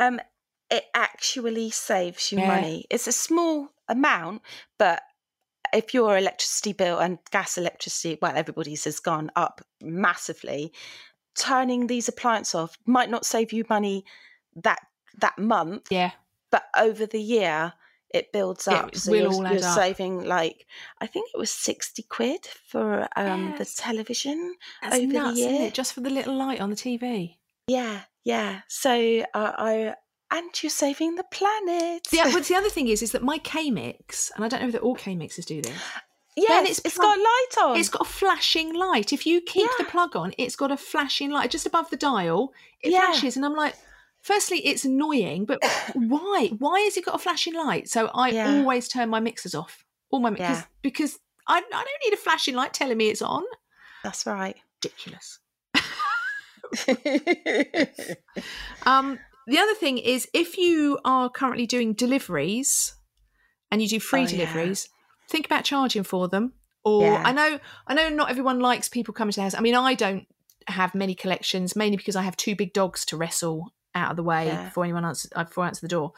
[0.00, 0.20] Um,
[0.70, 2.46] it actually saves you Yeah.
[2.46, 2.84] money.
[2.88, 4.42] It's a small amount,
[4.78, 5.02] but
[5.72, 10.72] if your electricity bill and gas electricity, well, everybody's has gone up massively.
[11.36, 14.04] Turning these appliances off might not save you money
[14.54, 14.78] that
[15.20, 16.12] that month, yeah.
[16.52, 17.72] but over the year
[18.10, 18.88] it builds up.
[18.88, 20.66] it so will you're, all add you're saving like
[21.00, 25.54] I think it was sixty quid for um the television That's over nuts, the isn't
[25.54, 25.66] year.
[25.68, 25.74] it?
[25.74, 27.36] Just for the little light on the TV.
[27.66, 28.60] Yeah, yeah.
[28.68, 28.90] So
[29.34, 29.94] uh, I
[30.30, 32.08] and you're saving the planet.
[32.12, 34.82] Yeah, but the other thing is, is that my kMix, and I don't know that
[34.82, 35.72] all kMixes do this.
[36.36, 37.76] Yeah, it's it's plug- got light on.
[37.78, 39.12] It's got a flashing light.
[39.12, 42.52] If you keep the plug on, it's got a flashing light just above the dial.
[42.80, 43.06] It Yeah.
[43.10, 43.74] flashes, and I'm like,
[44.22, 45.58] firstly, it's annoying, but
[45.94, 46.50] why?
[46.58, 47.88] Why has it got a flashing light?
[47.88, 48.58] So I Yeah.
[48.58, 49.84] always turn my mixers off.
[50.10, 50.64] All my mixers Yeah.
[50.82, 53.44] because I, I don't need a flashing light telling me it's on.
[54.04, 54.56] That's right.
[54.82, 55.38] Ridiculous.
[58.86, 62.94] Um, the other thing is if you are currently doing deliveries
[63.70, 64.30] and you do free Oh, yeah.
[64.30, 64.88] deliveries,
[65.30, 66.52] think about charging for them.
[66.84, 67.22] Or Yeah.
[67.24, 69.54] I know I know not everyone likes people coming to the house.
[69.54, 70.26] I mean, I don't
[70.68, 74.22] have many collections, mainly because I have two big dogs to wrestle out of the
[74.22, 74.64] way Yeah.
[74.64, 76.12] before anyone answers uh, before I answer the door.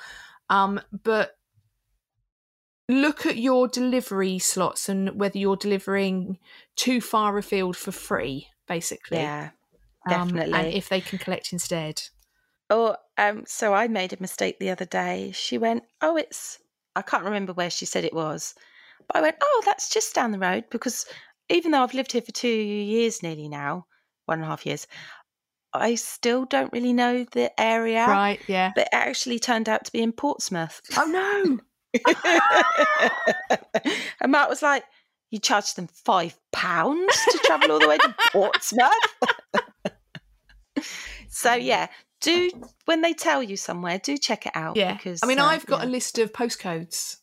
[0.49, 1.37] Um, but
[2.89, 6.39] look at your delivery slots and whether you're delivering
[6.77, 9.19] too far afield for free, basically.
[9.19, 9.51] yeah.
[10.07, 10.55] Um, definitely.
[10.55, 12.03] and if they can collect instead.
[12.71, 15.33] Oh, um, so I made a mistake the other day.
[15.33, 16.59] She went, "Oh, it's."
[16.97, 18.55] I can't remember where she said it was,
[19.07, 21.05] but I went, "Oh, that's just down the road." Because
[21.49, 23.87] even though I've lived here for two years nearly now,
[24.27, 24.87] one and a half years,
[25.73, 28.07] I still don't really know the area.
[28.07, 28.73] Right, yeah.
[28.75, 30.81] But it actually turned out to be in Portsmouth.
[30.97, 31.59] Oh no.
[34.21, 34.85] and Matt was like,
[35.31, 38.91] "You charged them five pounds to travel all the way to Portsmouth."
[41.29, 41.89] so yeah,
[42.21, 42.51] do
[42.85, 44.77] when they tell you somewhere, do check it out.
[44.77, 44.95] Yeah.
[44.95, 45.87] because I mean, uh, I've got yeah.
[45.87, 47.19] a list of postcodes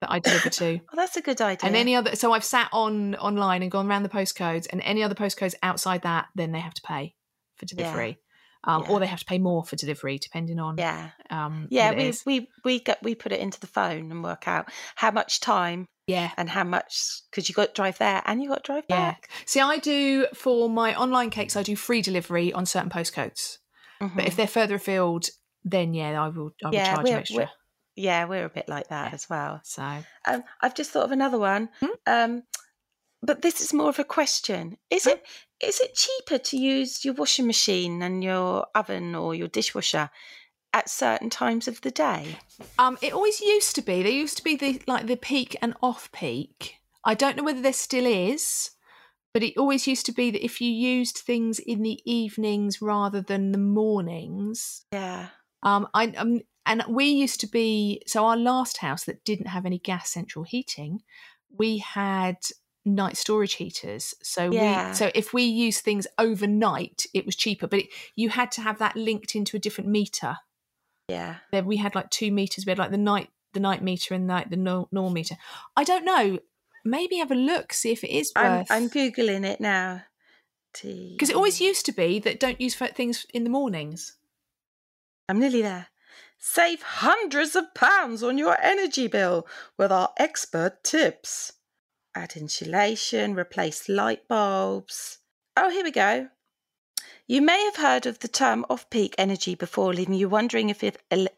[0.00, 0.80] that I deliver to.
[0.92, 1.66] Oh, that's a good idea.
[1.66, 5.02] And any other so I've sat on online and gone around the postcodes and any
[5.02, 7.14] other postcodes outside that, then they have to pay
[7.58, 8.18] for delivery.
[8.64, 8.88] Um, Yeah.
[8.90, 12.48] or they have to pay more for delivery depending on yeah, um yeah, we we
[12.64, 16.32] we get we put it into the phone and work out how much time yeah.
[16.36, 19.10] and how much because you got to drive there and you got to drive Yeah.
[19.12, 19.28] back.
[19.46, 23.58] See, I do for my online cakes, I do free delivery on certain postcodes.
[24.00, 24.26] But Mhm.
[24.26, 25.26] if they're further afield,
[25.64, 27.36] then yeah, I will I will Yeah, charge extra.
[27.36, 27.50] we're-
[27.94, 29.14] yeah, we're a bit like that Yeah.
[29.14, 29.60] as well.
[29.62, 29.82] So
[30.24, 31.68] Um, I've just thought of another one.
[31.80, 31.94] Hmm?
[33.22, 34.78] But this is more of a question.
[34.90, 35.24] Is it
[35.60, 40.10] is it cheaper to use your washing machine and your oven or your dishwasher
[40.72, 42.36] at certain times of the day?
[42.78, 44.02] Um, it always used to be.
[44.02, 46.74] There used to be the like the peak and off peak.
[47.04, 48.70] I don't know whether there still is,
[49.34, 53.20] but it always used to be that if you used things in the evenings rather
[53.20, 55.28] than the mornings, Yeah.
[55.62, 59.66] um, I um, and we used to be so our last house that didn't have
[59.66, 61.00] any gas central heating,
[61.56, 62.36] we had
[62.94, 64.14] night storage heaters.
[64.22, 64.88] So Yeah.
[64.90, 68.60] we so if we use things overnight, it was cheaper, but it, you had to
[68.62, 70.36] have that linked into a different meter
[71.08, 71.36] Yeah.
[71.52, 72.66] there we had like two meters.
[72.66, 75.36] We had like the night the night meter and like the normal meter.
[75.76, 76.38] I don't know.
[76.84, 78.70] Maybe have a look, see if it is I'm worth.
[78.70, 80.02] I'm googling it now.
[80.72, 84.16] because it always used to be that don't use things in the mornings.
[85.28, 85.88] I'm nearly there.
[86.38, 91.52] Save hundreds of pounds on your energy bill with our expert tips.
[92.18, 95.18] Add insulation, replace light bulbs.
[95.56, 96.30] Oh, here we go.
[97.28, 100.82] You may have heard of the term off peak energy before, leaving you wondering if,
[100.82, 100.96] if,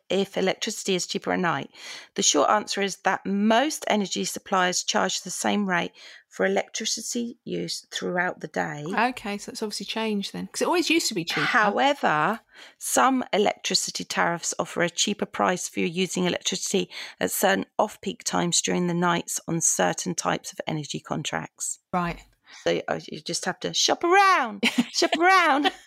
[0.08, 1.70] if electricity is cheaper at night.
[2.14, 5.92] The short answer is that most energy suppliers charge the same rate
[6.30, 8.84] for electricity use throughout the day.
[8.86, 11.40] Okay, so it's obviously changed then because it always used to be cheaper.
[11.40, 12.40] However,
[12.78, 18.62] some electricity tariffs offer a cheaper price for using electricity at certain off peak times
[18.62, 21.80] during the nights on certain types of energy contracts.
[21.92, 22.18] right?
[22.64, 25.70] So uh, you just have to shop around, shop around.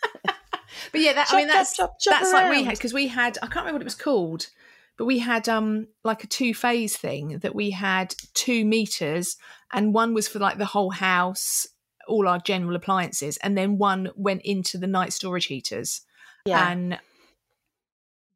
[0.92, 3.08] But yeah, that, Shop, I mean that's shop, shop that's like we had because we
[3.08, 4.48] had I can't remember what it was called,
[4.98, 9.38] but we had um like a two phase thing that we had two meters
[9.72, 11.68] and one was for like the whole house,
[12.08, 16.02] all our general appliances, and then one went into the night storage heaters.
[16.46, 17.00] Yeah, and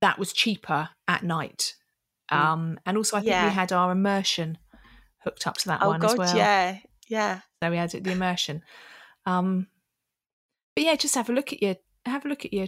[0.02, 1.76] that was cheaper at night.
[2.32, 2.38] Mm.
[2.38, 3.46] Um, and also, I think Yeah.
[3.50, 4.58] we had our immersion
[5.24, 6.36] hooked up to that oh one god, as well.
[6.38, 6.78] yeah,
[7.08, 8.64] yeah, So we had the immersion.
[9.26, 9.68] Um,
[10.76, 12.68] but yeah, just have a look at your have a look at your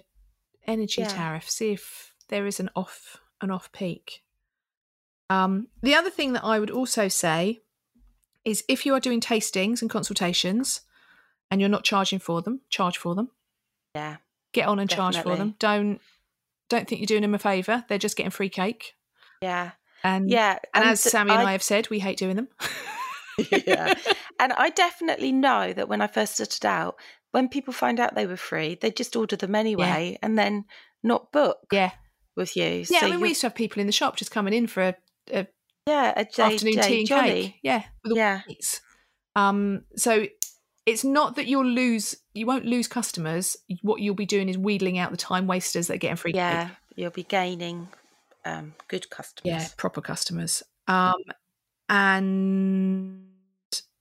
[0.68, 1.08] energy Yeah.
[1.08, 1.50] tariff.
[1.50, 4.24] See if there is an off an off peak.
[5.30, 7.60] Um, the other thing that I would also say
[8.46, 10.82] is if you are doing tastings and consultations
[11.52, 13.30] and you're not charging for them, charge for them
[13.96, 14.18] yeah,
[14.54, 15.56] get on and charge for them.
[15.60, 16.00] Don't
[16.70, 17.86] don't think you're doing them a favour.
[17.88, 18.96] They're just getting free cake.
[19.42, 19.72] yeah,
[20.04, 20.60] And yeah.
[20.74, 22.48] and as th- Sammy and I have said, we hate doing them.
[23.66, 23.94] yeah.
[24.40, 26.96] And I definitely know that when I first started out,
[27.32, 30.66] when people find out they were free, they just order them anyway and then
[31.04, 31.92] not book yeah.
[32.40, 32.86] With you.
[32.90, 34.66] Yeah, so I mean, we used to have people in the shop just coming in
[34.66, 34.96] for a,
[35.32, 35.48] a
[35.86, 37.30] yeah, a J, afternoon J tea and jolly.
[37.30, 37.56] cake.
[37.62, 38.42] Yeah, with Yeah.
[39.36, 40.26] Um, so
[40.86, 43.56] it's not that you'll lose, you won't lose customers.
[43.84, 46.66] What you'll be doing is wheedling out the time wasters that are getting free yeah,
[46.68, 46.78] cake.
[46.96, 47.90] you'll be gaining
[48.46, 49.46] um, good customers.
[49.46, 50.64] Yeah, proper customers.
[50.88, 51.16] Um,
[51.90, 53.28] and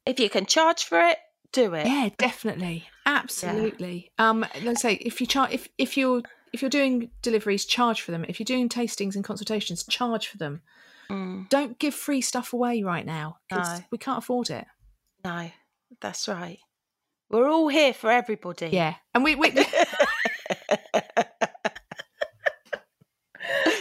[0.06, 1.18] If you can charge for it,
[1.52, 1.86] do it.
[1.86, 4.10] Yeah, definitely, absolutely.
[4.18, 6.22] Um, let's say if you char- if if you're
[6.52, 8.24] if you're doing deliveries, charge for them.
[8.28, 10.62] If you're doing tastings and consultations, charge for them.
[11.10, 13.84] Mm, Don't give free stuff away right now because No.
[13.90, 14.66] we can't afford it.
[15.24, 15.50] no,
[16.00, 16.58] that's right.
[17.30, 18.68] We're all here for everybody.
[18.68, 19.50] Yeah, and we we,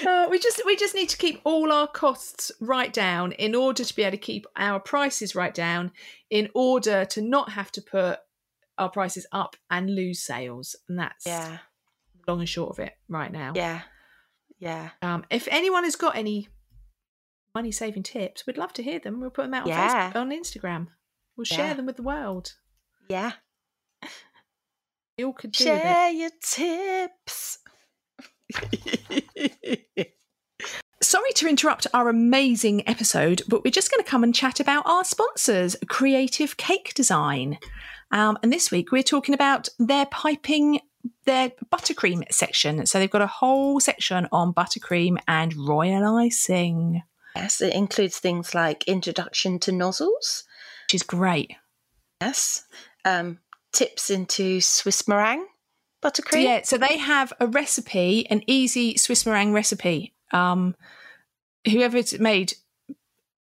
[0.06, 3.84] uh, we just we just need to keep all our costs right down in order
[3.84, 5.92] to be able to keep our prices right down.
[6.30, 8.20] In order to not have to put
[8.78, 11.60] our prices up and lose sales, and that's yeah,
[12.28, 13.54] long and short of it right now.
[13.56, 13.82] yeah,
[14.60, 14.90] yeah.
[15.02, 16.50] Um, if anyone has got any
[17.56, 19.20] money saving tips, we'd love to hear them.
[19.22, 20.12] We'll put them out on Yeah.
[20.12, 20.88] Facebook, on Instagram.
[21.36, 21.74] We'll share Yeah.
[21.76, 22.54] them with the world.
[23.10, 23.32] Yeah.
[25.18, 25.82] We all could do with it.
[25.82, 27.58] Share your tips.
[31.02, 34.86] Sorry to interrupt our amazing episode, but we're just going to come and chat about
[34.86, 37.58] our sponsors, Creative Cake Design.
[38.12, 40.82] Um, and this week we're talking about their piping,
[41.26, 42.86] their buttercream section.
[42.86, 47.04] So they've got a whole section on buttercream and royal icing,
[47.36, 50.44] yes, it includes things like introduction to nozzles.
[50.86, 51.54] which is great.
[52.22, 52.64] Yes.
[53.06, 53.40] Um,
[53.74, 55.46] tips into Swiss meringue
[56.02, 56.44] buttercream.
[56.44, 60.14] Yeah, so they have a recipe, an easy Swiss meringue recipe.
[60.32, 60.76] Um,
[61.70, 62.54] whoever's made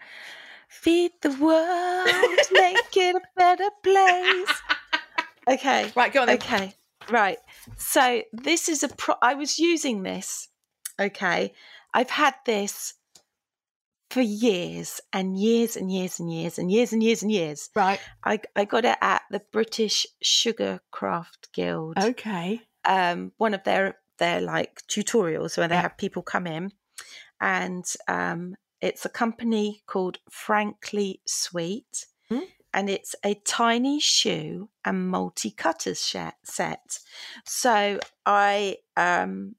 [0.67, 4.61] Feed the world, make it a better place.
[5.47, 5.91] Okay.
[5.95, 6.37] Right, go on then.
[6.37, 6.73] Okay.
[7.09, 7.37] Right.
[7.77, 10.49] So this is a pro I was using this.
[10.99, 11.53] Okay.
[11.93, 12.95] I've had this
[14.09, 17.69] for years and years and years and years and years and years and years.
[17.75, 17.99] Right.
[18.23, 21.97] I, I got it at the British Sugar Craft Guild.
[21.97, 22.61] Okay.
[22.85, 25.81] Um, one of their their like tutorials where they Yeah.
[25.81, 26.71] have people come in,
[27.41, 32.45] and um, it's a company called Frankly Sweet, Hmm.
[32.73, 35.99] and it's a tiny shoe and multi cutters
[36.43, 36.99] set.
[37.43, 39.55] So I um,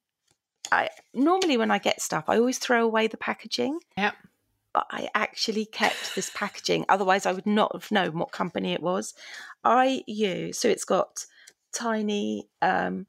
[0.72, 3.78] I normally when I get stuff, I always throw away the packaging.
[3.98, 4.14] Yep.
[4.76, 6.84] But I actually kept this packaging.
[6.90, 9.14] Otherwise, I would not have known what company it was.
[9.64, 11.24] I use so it's got
[11.72, 12.50] tiny.
[12.60, 13.06] Um,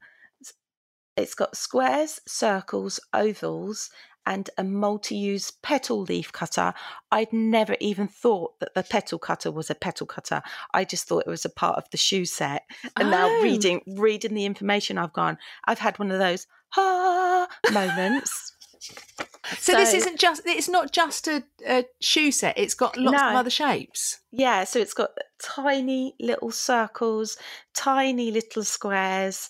[1.14, 3.90] it's got squares, circles, ovals,
[4.24, 6.72] and a multi-use petal leaf cutter.
[7.12, 10.40] I'd never even thought that the petal cutter was a petal cutter.
[10.72, 12.62] I just thought it was a part of the shoe set.
[12.96, 13.42] And now Oh.
[13.42, 15.36] reading reading the information, I've gone.
[15.66, 16.46] I've had one of those
[16.78, 18.54] ah moments.
[19.58, 23.34] So, this isn't just, it's not just a, a shoe set, it's got lots of
[23.34, 24.20] other shapes.
[24.30, 25.10] Yeah, so it's got
[25.42, 27.36] tiny little circles,
[27.74, 29.48] tiny little squares,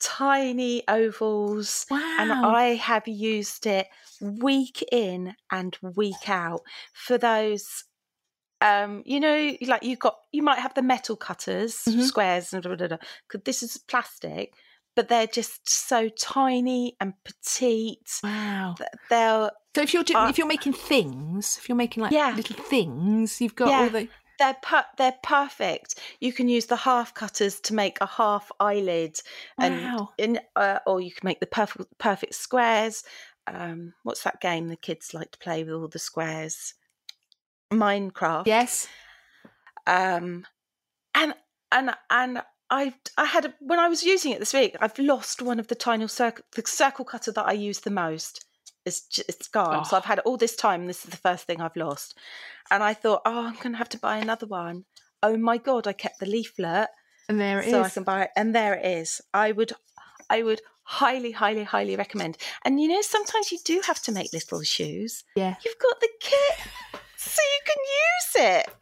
[0.00, 1.86] tiny ovals.
[1.90, 2.16] Wow.
[2.18, 3.88] And I have used it
[4.20, 6.60] week in and week out
[6.92, 7.84] for those.
[8.60, 12.02] Um, you know, like you've got, you might have the metal cutters, Mhm.
[12.02, 12.96] squares, and da, da,
[13.28, 14.52] 'cause this is plastic,
[14.98, 18.18] but they're just so tiny and petite.
[18.24, 18.74] wow.
[19.08, 22.30] They're So if you're do, Uh, if you're making things, if you're making like Yeah.
[22.34, 23.80] little things, you've got Yeah.
[23.82, 24.08] all the
[24.40, 26.00] they're per- they're perfect.
[26.20, 29.20] You can use the half cutters to make a half eyelid,
[29.60, 30.12] and wow.
[30.18, 33.04] in uh, or you can make the perfect perfect squares.
[33.46, 36.74] Um, what's that game the kids like to play with all the squares?
[37.72, 38.46] Minecraft.
[38.46, 38.88] Yes.
[39.86, 40.44] Um,
[41.14, 41.34] and
[41.70, 45.40] and and I I had a, when I was using it this week, I've lost
[45.42, 48.44] one of the tiny circle the circle cutter that I use the most.
[48.84, 49.84] It's j- it's gone.
[49.84, 49.98] So Oh.
[49.98, 50.86] I've had it all this time.
[50.86, 52.16] This is the first thing I've lost,
[52.70, 54.84] and I thought, oh, I'm going to have to buy another one.
[55.22, 56.88] Oh my god, I kept the leaflet,
[57.28, 57.70] And there it is.
[57.72, 59.20] so I can buy it, and there it is.
[59.34, 59.72] I would,
[60.30, 62.38] I would highly, highly, highly recommend.
[62.64, 65.24] And you know, sometimes you do have to make little shoes.
[65.36, 65.56] Yeah.
[65.64, 66.66] You've got the kit,
[67.16, 68.74] so you can use it,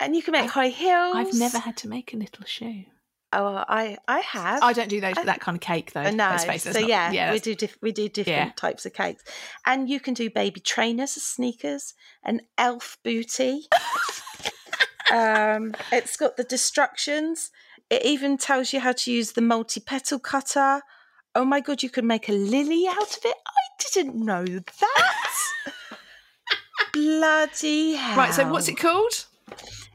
[0.00, 1.14] and you can make high heels.
[1.16, 2.84] I've never had to make a little shoe.
[3.30, 4.62] Oh, I, I have.
[4.62, 6.10] I don't do those I- that kind of cake though.
[6.10, 8.52] No, so not- yeah, we do diff- we do different Yeah.
[8.56, 9.22] types of cakes,
[9.66, 11.92] and you can do baby trainers, sneakers,
[12.24, 13.66] an elf booty.
[15.12, 17.50] um, it's got the destructions.
[17.90, 20.80] It even tells you how to use the multi-petal cutter.
[21.34, 23.36] Oh my god, you can make a lily out of it.
[23.46, 25.30] I didn't know that.
[26.92, 28.16] Bloody hell!
[28.16, 28.34] Right.
[28.34, 29.26] So what's it called?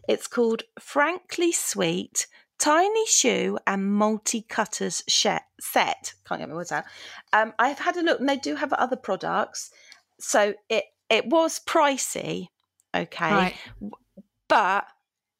[0.07, 2.27] It's called Frankly Sweet
[2.63, 6.13] Tiny Shoe and Multi Cutters Set.
[6.25, 6.85] Can't get my words out.
[7.33, 9.69] Um, I've had a look, and they do have other products.
[10.17, 12.47] So it it was pricey,
[12.95, 13.55] okay, Right.
[14.47, 14.85] but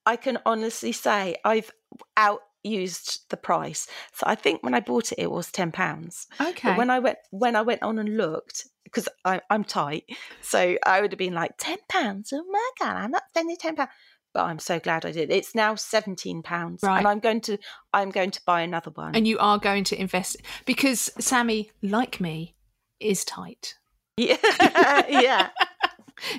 [0.05, 1.71] I can honestly say I've
[2.17, 3.87] outused the price.
[4.11, 6.27] So I think when I bought it, it was ten pounds.
[6.41, 6.71] Okay.
[6.71, 10.03] But when I went when I went on and looked, because I'm tight,
[10.41, 12.33] so I would have been like ten pounds.
[12.33, 13.91] Oh my god, I'm not spending ten pounds.
[14.33, 15.29] But I'm so glad I did.
[15.29, 16.97] It's now seventeen pounds, Right.
[16.97, 17.57] and I'm going to
[17.93, 19.15] I'm going to buy another one.
[19.15, 22.55] and you are going to invest because Sammy, like me,
[22.99, 23.75] is tight.
[24.17, 24.37] Yeah,
[25.09, 25.49] yeah.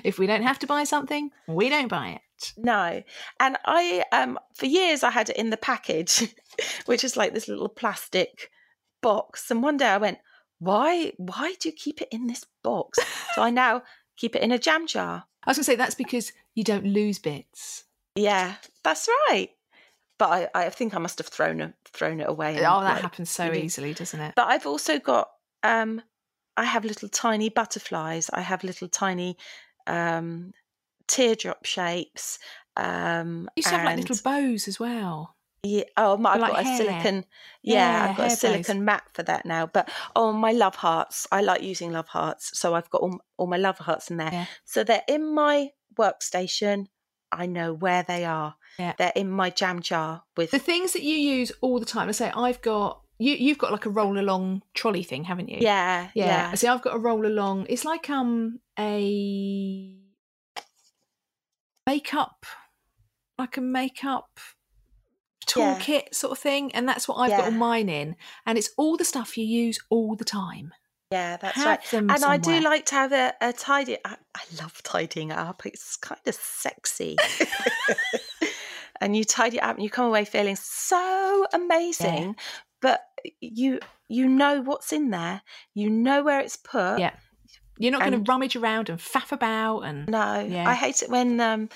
[0.03, 2.53] If we don't have to buy something, we don't buy it.
[2.57, 3.03] No.
[3.39, 6.33] And I um for years I had it in the package,
[6.85, 8.49] which is like this little plastic
[9.01, 9.51] box.
[9.51, 10.17] And one day I went,
[10.59, 12.97] Why why do you keep it in this box?
[13.35, 13.83] So I now
[14.17, 15.25] keep it in a jam jar.
[15.45, 17.83] I was going to say that's because you don't lose bits.
[18.15, 19.49] Yeah, that's right.
[20.17, 22.55] But I, I think I must have thrown it thrown it away.
[22.55, 24.33] and, Oh, that like, happens so really- easily, doesn't it?
[24.35, 25.29] But I've also got
[25.63, 26.01] um
[26.57, 28.29] I have little tiny butterflies.
[28.33, 29.37] I have little tiny
[29.87, 30.53] um
[31.07, 32.39] teardrop shapes.
[32.77, 35.35] Um You used to have like little bows as well.
[35.63, 35.83] Yeah.
[35.97, 37.25] Oh, my, I've like got a silicon.
[37.63, 38.39] Yeah, Yeah, I've got hair a bows.
[38.39, 39.65] silicon mat for that now.
[39.65, 41.25] But oh, my love hearts.
[41.31, 44.29] I like using love hearts, so I've got all, all my love hearts in there.
[44.31, 44.45] Yeah.
[44.63, 46.87] So they're in my workstation.
[47.31, 48.55] I know where they are.
[48.79, 48.93] Yeah.
[48.97, 50.51] They're in my jam jar with.
[50.51, 52.07] The things that you use all the time.
[52.07, 53.33] I say I've got you.
[53.33, 55.57] You've got like a roll along trolley thing, haven't you?
[55.59, 56.25] yeah, yeah.
[56.25, 57.65] yeah, See, I've got a roll along.
[57.69, 59.97] It's like um a
[61.87, 62.45] makeup,
[63.37, 64.39] like a makeup
[65.55, 65.75] Yeah.
[65.75, 67.45] toolkit sort of thing, and that's what I've got Yeah.
[67.45, 68.15] all mine in.
[68.45, 70.73] And it's all the stuff you use all the time.
[71.11, 71.37] Yeah.
[71.37, 71.93] That's Have right.
[71.93, 73.97] And I do like to have a, a tidy.
[74.03, 75.65] I, I love tidying up.
[75.65, 77.17] It's kind of sexy.
[79.01, 82.35] and you tidy up, and you come away feeling so amazing.
[82.81, 83.01] But
[83.39, 85.41] you you know what's in there.
[85.73, 86.99] You know where it's put.
[86.99, 87.13] Yeah.
[87.77, 90.67] You're not going to rummage around and faff about and No, Yeah.
[90.67, 91.67] I hate it when um,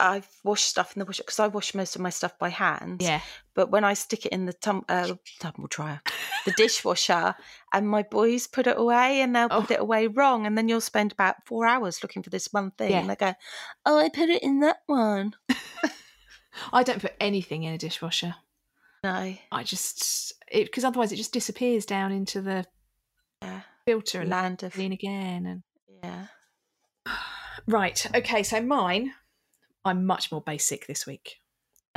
[0.00, 3.02] I've washed stuff in the washer because I wash most of my stuff by hand.
[3.02, 3.20] yeah.
[3.54, 6.00] But when I stick it in the tum- uh, tumble dryer,
[6.44, 7.34] the dishwasher,
[7.72, 9.74] and my boys put it away and they'll put Oh.
[9.74, 12.90] it away wrong, and then you'll spend about four hours looking for this one thing,
[12.92, 13.00] Yeah.
[13.00, 13.34] and they go,
[13.84, 15.34] "Oh, I put it in that one."
[16.72, 18.34] I don't put anything in a dishwasher.
[19.04, 22.64] No, I just because otherwise it just disappears down into the
[23.42, 25.46] yeah, filter and land of clean again.
[25.46, 25.62] And
[26.02, 26.26] yeah.
[27.66, 29.12] right, okay, so mine,
[29.88, 31.40] I'm much more basic this week.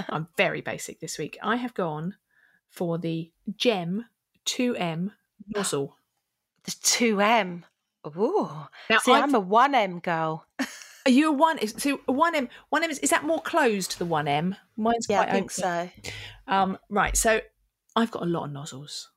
[0.10, 1.38] I'm very basic this week.
[1.44, 2.16] I have gone
[2.70, 4.06] for the JEM
[4.46, 5.12] 2M
[5.56, 5.96] nozzle.
[6.64, 7.66] The two M.
[8.06, 8.48] Ooh,
[8.90, 10.46] Now, see, I've- I'm a one M girl.
[11.08, 11.58] Are you a one?
[11.58, 13.98] is- So one M, one M is, is that more closed?
[13.98, 15.90] The one M, mine's Yeah, quite I think open.
[16.04, 16.12] so.
[16.48, 17.18] Um, right.
[17.18, 17.42] So
[17.96, 19.10] I've got a lot of nozzles,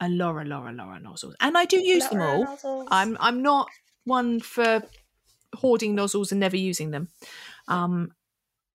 [0.00, 2.86] a lot, a lot, a lot of nozzles, and I do use them all.
[2.90, 3.68] I'm I'm not
[4.04, 4.82] one for
[5.56, 7.08] hoarding nozzles and never using them.
[7.68, 8.12] Um,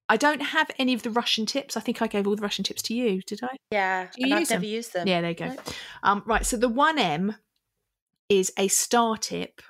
[0.10, 1.76] I don't have any of the Russian tips.
[1.76, 3.22] I think I gave all the Russian tips to you.
[3.24, 3.56] Did I?
[3.72, 4.70] yeah, Do you and I've use never them?
[4.70, 5.08] used them.
[5.08, 5.56] Yeah, there you go.
[6.04, 6.46] Um, right.
[6.46, 7.36] So the one M
[8.30, 9.62] is a star tip.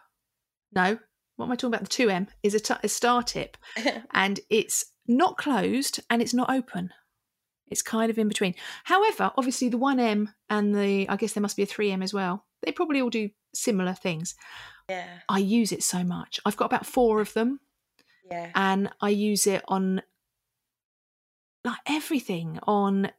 [0.74, 0.98] No,
[1.36, 1.82] what am I talking about?
[1.84, 3.58] The two M is a, t- a star tip,
[4.14, 6.90] and it's not closed and it's not open.
[7.68, 8.56] It's kind of in between.
[8.84, 12.46] However, obviously the 1M and the I guess there must be a 3M as well.
[12.64, 14.36] They probably all do similar things.
[14.90, 16.40] yeah, I use it so much.
[16.46, 17.60] I've got about 4 of them
[18.30, 18.52] yeah.
[18.56, 20.02] and I use it on
[21.64, 23.12] like everything on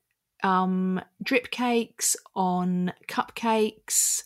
[0.43, 4.25] um drip cakes, on cupcakes,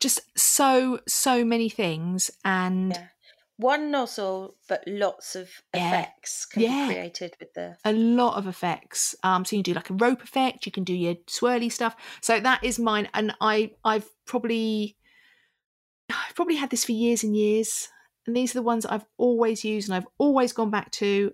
[0.00, 3.06] just so so many things and Yeah.
[3.60, 5.88] One nozzle, but lots of Yeah.
[5.88, 6.86] effects can Yeah.
[6.86, 7.76] be created with the.
[7.84, 9.16] a lot of effects.
[9.24, 11.96] Um, so you can do like a rope effect, you can do your swirly stuff.
[12.22, 14.96] So that is mine, and I I've probably
[16.08, 17.88] I've probably had this for years and years,
[18.28, 21.32] and these are the ones I've always used and I've always gone back to.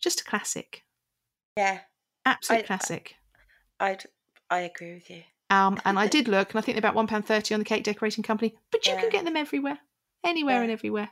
[0.00, 0.84] Just a classic,
[1.56, 1.80] Yeah,
[2.26, 3.14] absolute I- classic.
[3.80, 4.04] I'd.
[4.50, 5.22] I agree with you.
[5.50, 7.64] Um, and I did look, and I think they're about one pound thirty on the
[7.64, 9.00] cake decorating company, but you Yeah.
[9.00, 9.78] can get them everywhere,
[10.24, 10.62] anywhere Yeah.
[10.62, 11.10] and everywhere.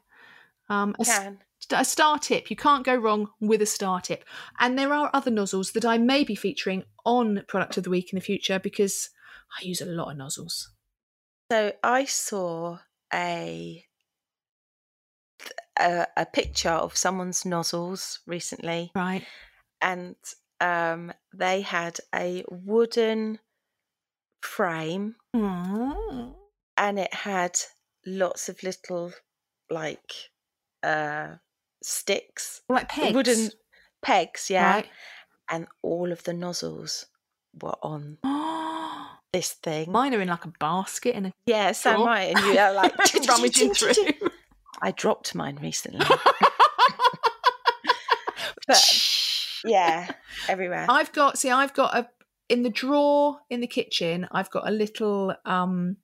[0.68, 1.38] Um, a Can.
[1.70, 2.50] a star tip.
[2.50, 4.24] You can't go wrong with a star tip.
[4.58, 8.12] And there are other nozzles that I may be featuring on Product of the Week
[8.12, 9.10] in the future because
[9.58, 10.70] I use a lot of nozzles.
[11.50, 12.78] So I saw
[13.12, 13.84] a
[15.78, 19.24] a, a picture of someone's nozzles recently, Right.
[19.80, 20.16] and
[20.60, 23.38] um, they had a wooden
[24.42, 26.34] frame, Mm.
[26.76, 27.58] and it had
[28.06, 29.12] lots of little
[29.70, 30.12] like
[30.82, 31.36] uh,
[31.82, 33.14] sticks, Like pegs.
[33.14, 33.50] wooden
[34.02, 34.88] pegs, yeah, Right.
[35.50, 37.06] and all of the nozzles
[37.60, 38.18] were on
[39.32, 39.90] this thing.
[39.90, 42.04] Mine are in like a basket in a yeah, so drawer.
[42.06, 42.94] mine, and you are like
[43.28, 43.92] rummaging through.
[44.84, 46.06] I dropped mine recently.
[48.66, 50.08] But yeah,
[50.48, 50.86] everywhere.
[50.88, 52.08] I've got see, I've got a
[52.48, 54.26] in the drawer in the kitchen.
[54.30, 55.96] I've got a little um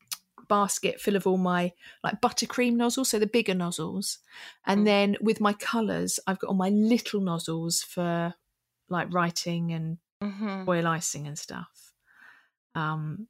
[0.49, 1.73] basket full of all my
[2.05, 4.19] like buttercream nozzles, so the bigger nozzles,
[4.67, 4.85] and Mm.
[4.85, 8.35] then with my colours, I've got all my little nozzles for
[8.89, 10.67] like writing and Mhm.
[10.67, 11.93] royal icing and stuff.
[12.75, 13.29] Um,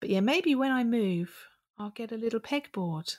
[0.00, 3.16] but yeah, maybe when I move, I'll get a little pegboard.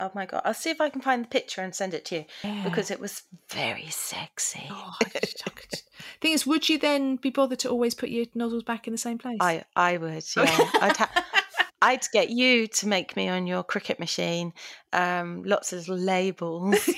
[0.00, 0.42] Oh my god!
[0.44, 2.64] I'll see if I can find the picture and send it to you Yeah.
[2.64, 4.66] because it was very sexy.
[4.70, 5.80] Oh, I just- I could-
[6.20, 8.98] Thing is, would you then be bothered to always put your nozzles back in the
[8.98, 9.38] same place?
[9.40, 10.70] I I would, yeah.
[10.80, 11.24] I'd ha-
[11.82, 14.52] I'd get you to make me on your Cricut machine
[14.92, 16.88] um, lots of labels,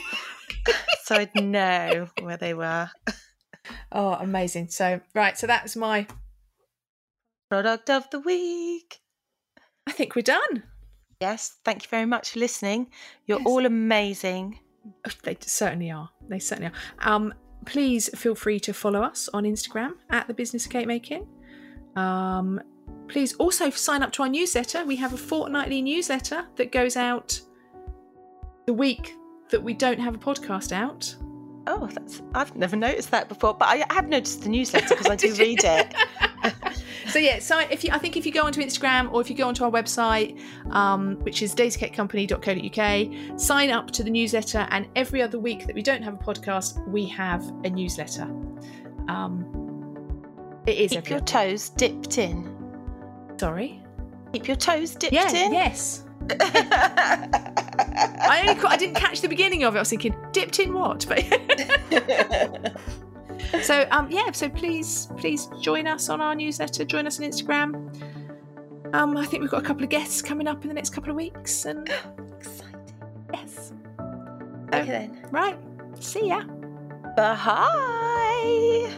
[1.05, 2.91] so I'd know where they were.
[3.93, 4.69] oh, amazing.
[4.69, 6.07] So, right, so that's my.
[7.51, 8.99] Product of the week.
[9.87, 10.65] I think we're done.
[11.21, 12.89] Yes, thank you very much for listening.
[13.27, 13.47] You're Yes.
[13.47, 14.59] all amazing.
[15.07, 16.11] Oh, They certainly are.
[16.29, 17.09] They certainly are.
[17.15, 21.27] Um, please feel free to follow us on Instagram at the Business of Cake Making.
[21.97, 22.61] Um,
[23.09, 24.85] please also sign up to our newsletter.
[24.85, 27.41] We have a fortnightly newsletter that goes out
[28.67, 29.15] the week
[29.51, 31.15] that we don't have a podcast out.
[31.69, 35.17] Oh, that's I've never noticed that before, but I have noticed the newsletter because I
[35.17, 35.95] do read it.
[37.09, 39.37] so yeah, so if you, I think if you go onto Instagram or if you
[39.37, 40.39] go onto our website,
[40.71, 45.83] um, which is daisycakecompany.co.uk, sign up to the newsletter, and every other week that we
[45.83, 48.25] don't have a podcast, we have a newsletter.
[49.09, 49.45] Um,
[50.67, 52.53] it is Keep your other- toes dipped in.
[53.39, 53.83] sorry.
[54.33, 55.31] Keep your toes dipped Yeah.
[55.33, 55.53] in.
[55.53, 56.03] Yes.
[56.31, 57.29] I
[58.41, 59.79] only ca- I didn't catch the beginning of it.
[59.79, 61.21] I was thinking dipped in what, but
[63.63, 64.31] so um yeah.
[64.33, 66.85] So please please join us on our newsletter.
[66.85, 67.75] Join us on Instagram.
[68.95, 71.11] Um, I think we've got a couple of guests coming up in the next couple
[71.11, 71.89] of weeks, and
[72.39, 72.85] Exciting.
[73.33, 73.73] yes,
[74.73, 75.27] Okay then.
[75.31, 75.59] right.
[75.99, 76.43] See ya.
[77.17, 78.93] Bye.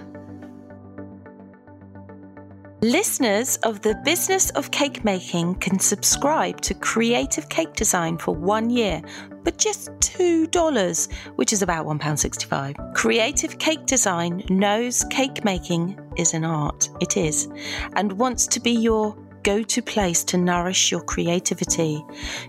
[2.80, 8.70] Listeners of the Business of Cake Making can subscribe to Creative Cake Design for one
[8.70, 9.02] year
[9.48, 12.94] for just $2, which is about £1.65.
[12.94, 16.90] Creative Cake Design knows cake making is an art.
[17.00, 17.48] It is.
[17.94, 22.04] And wants to be your go to place to nourish your creativity.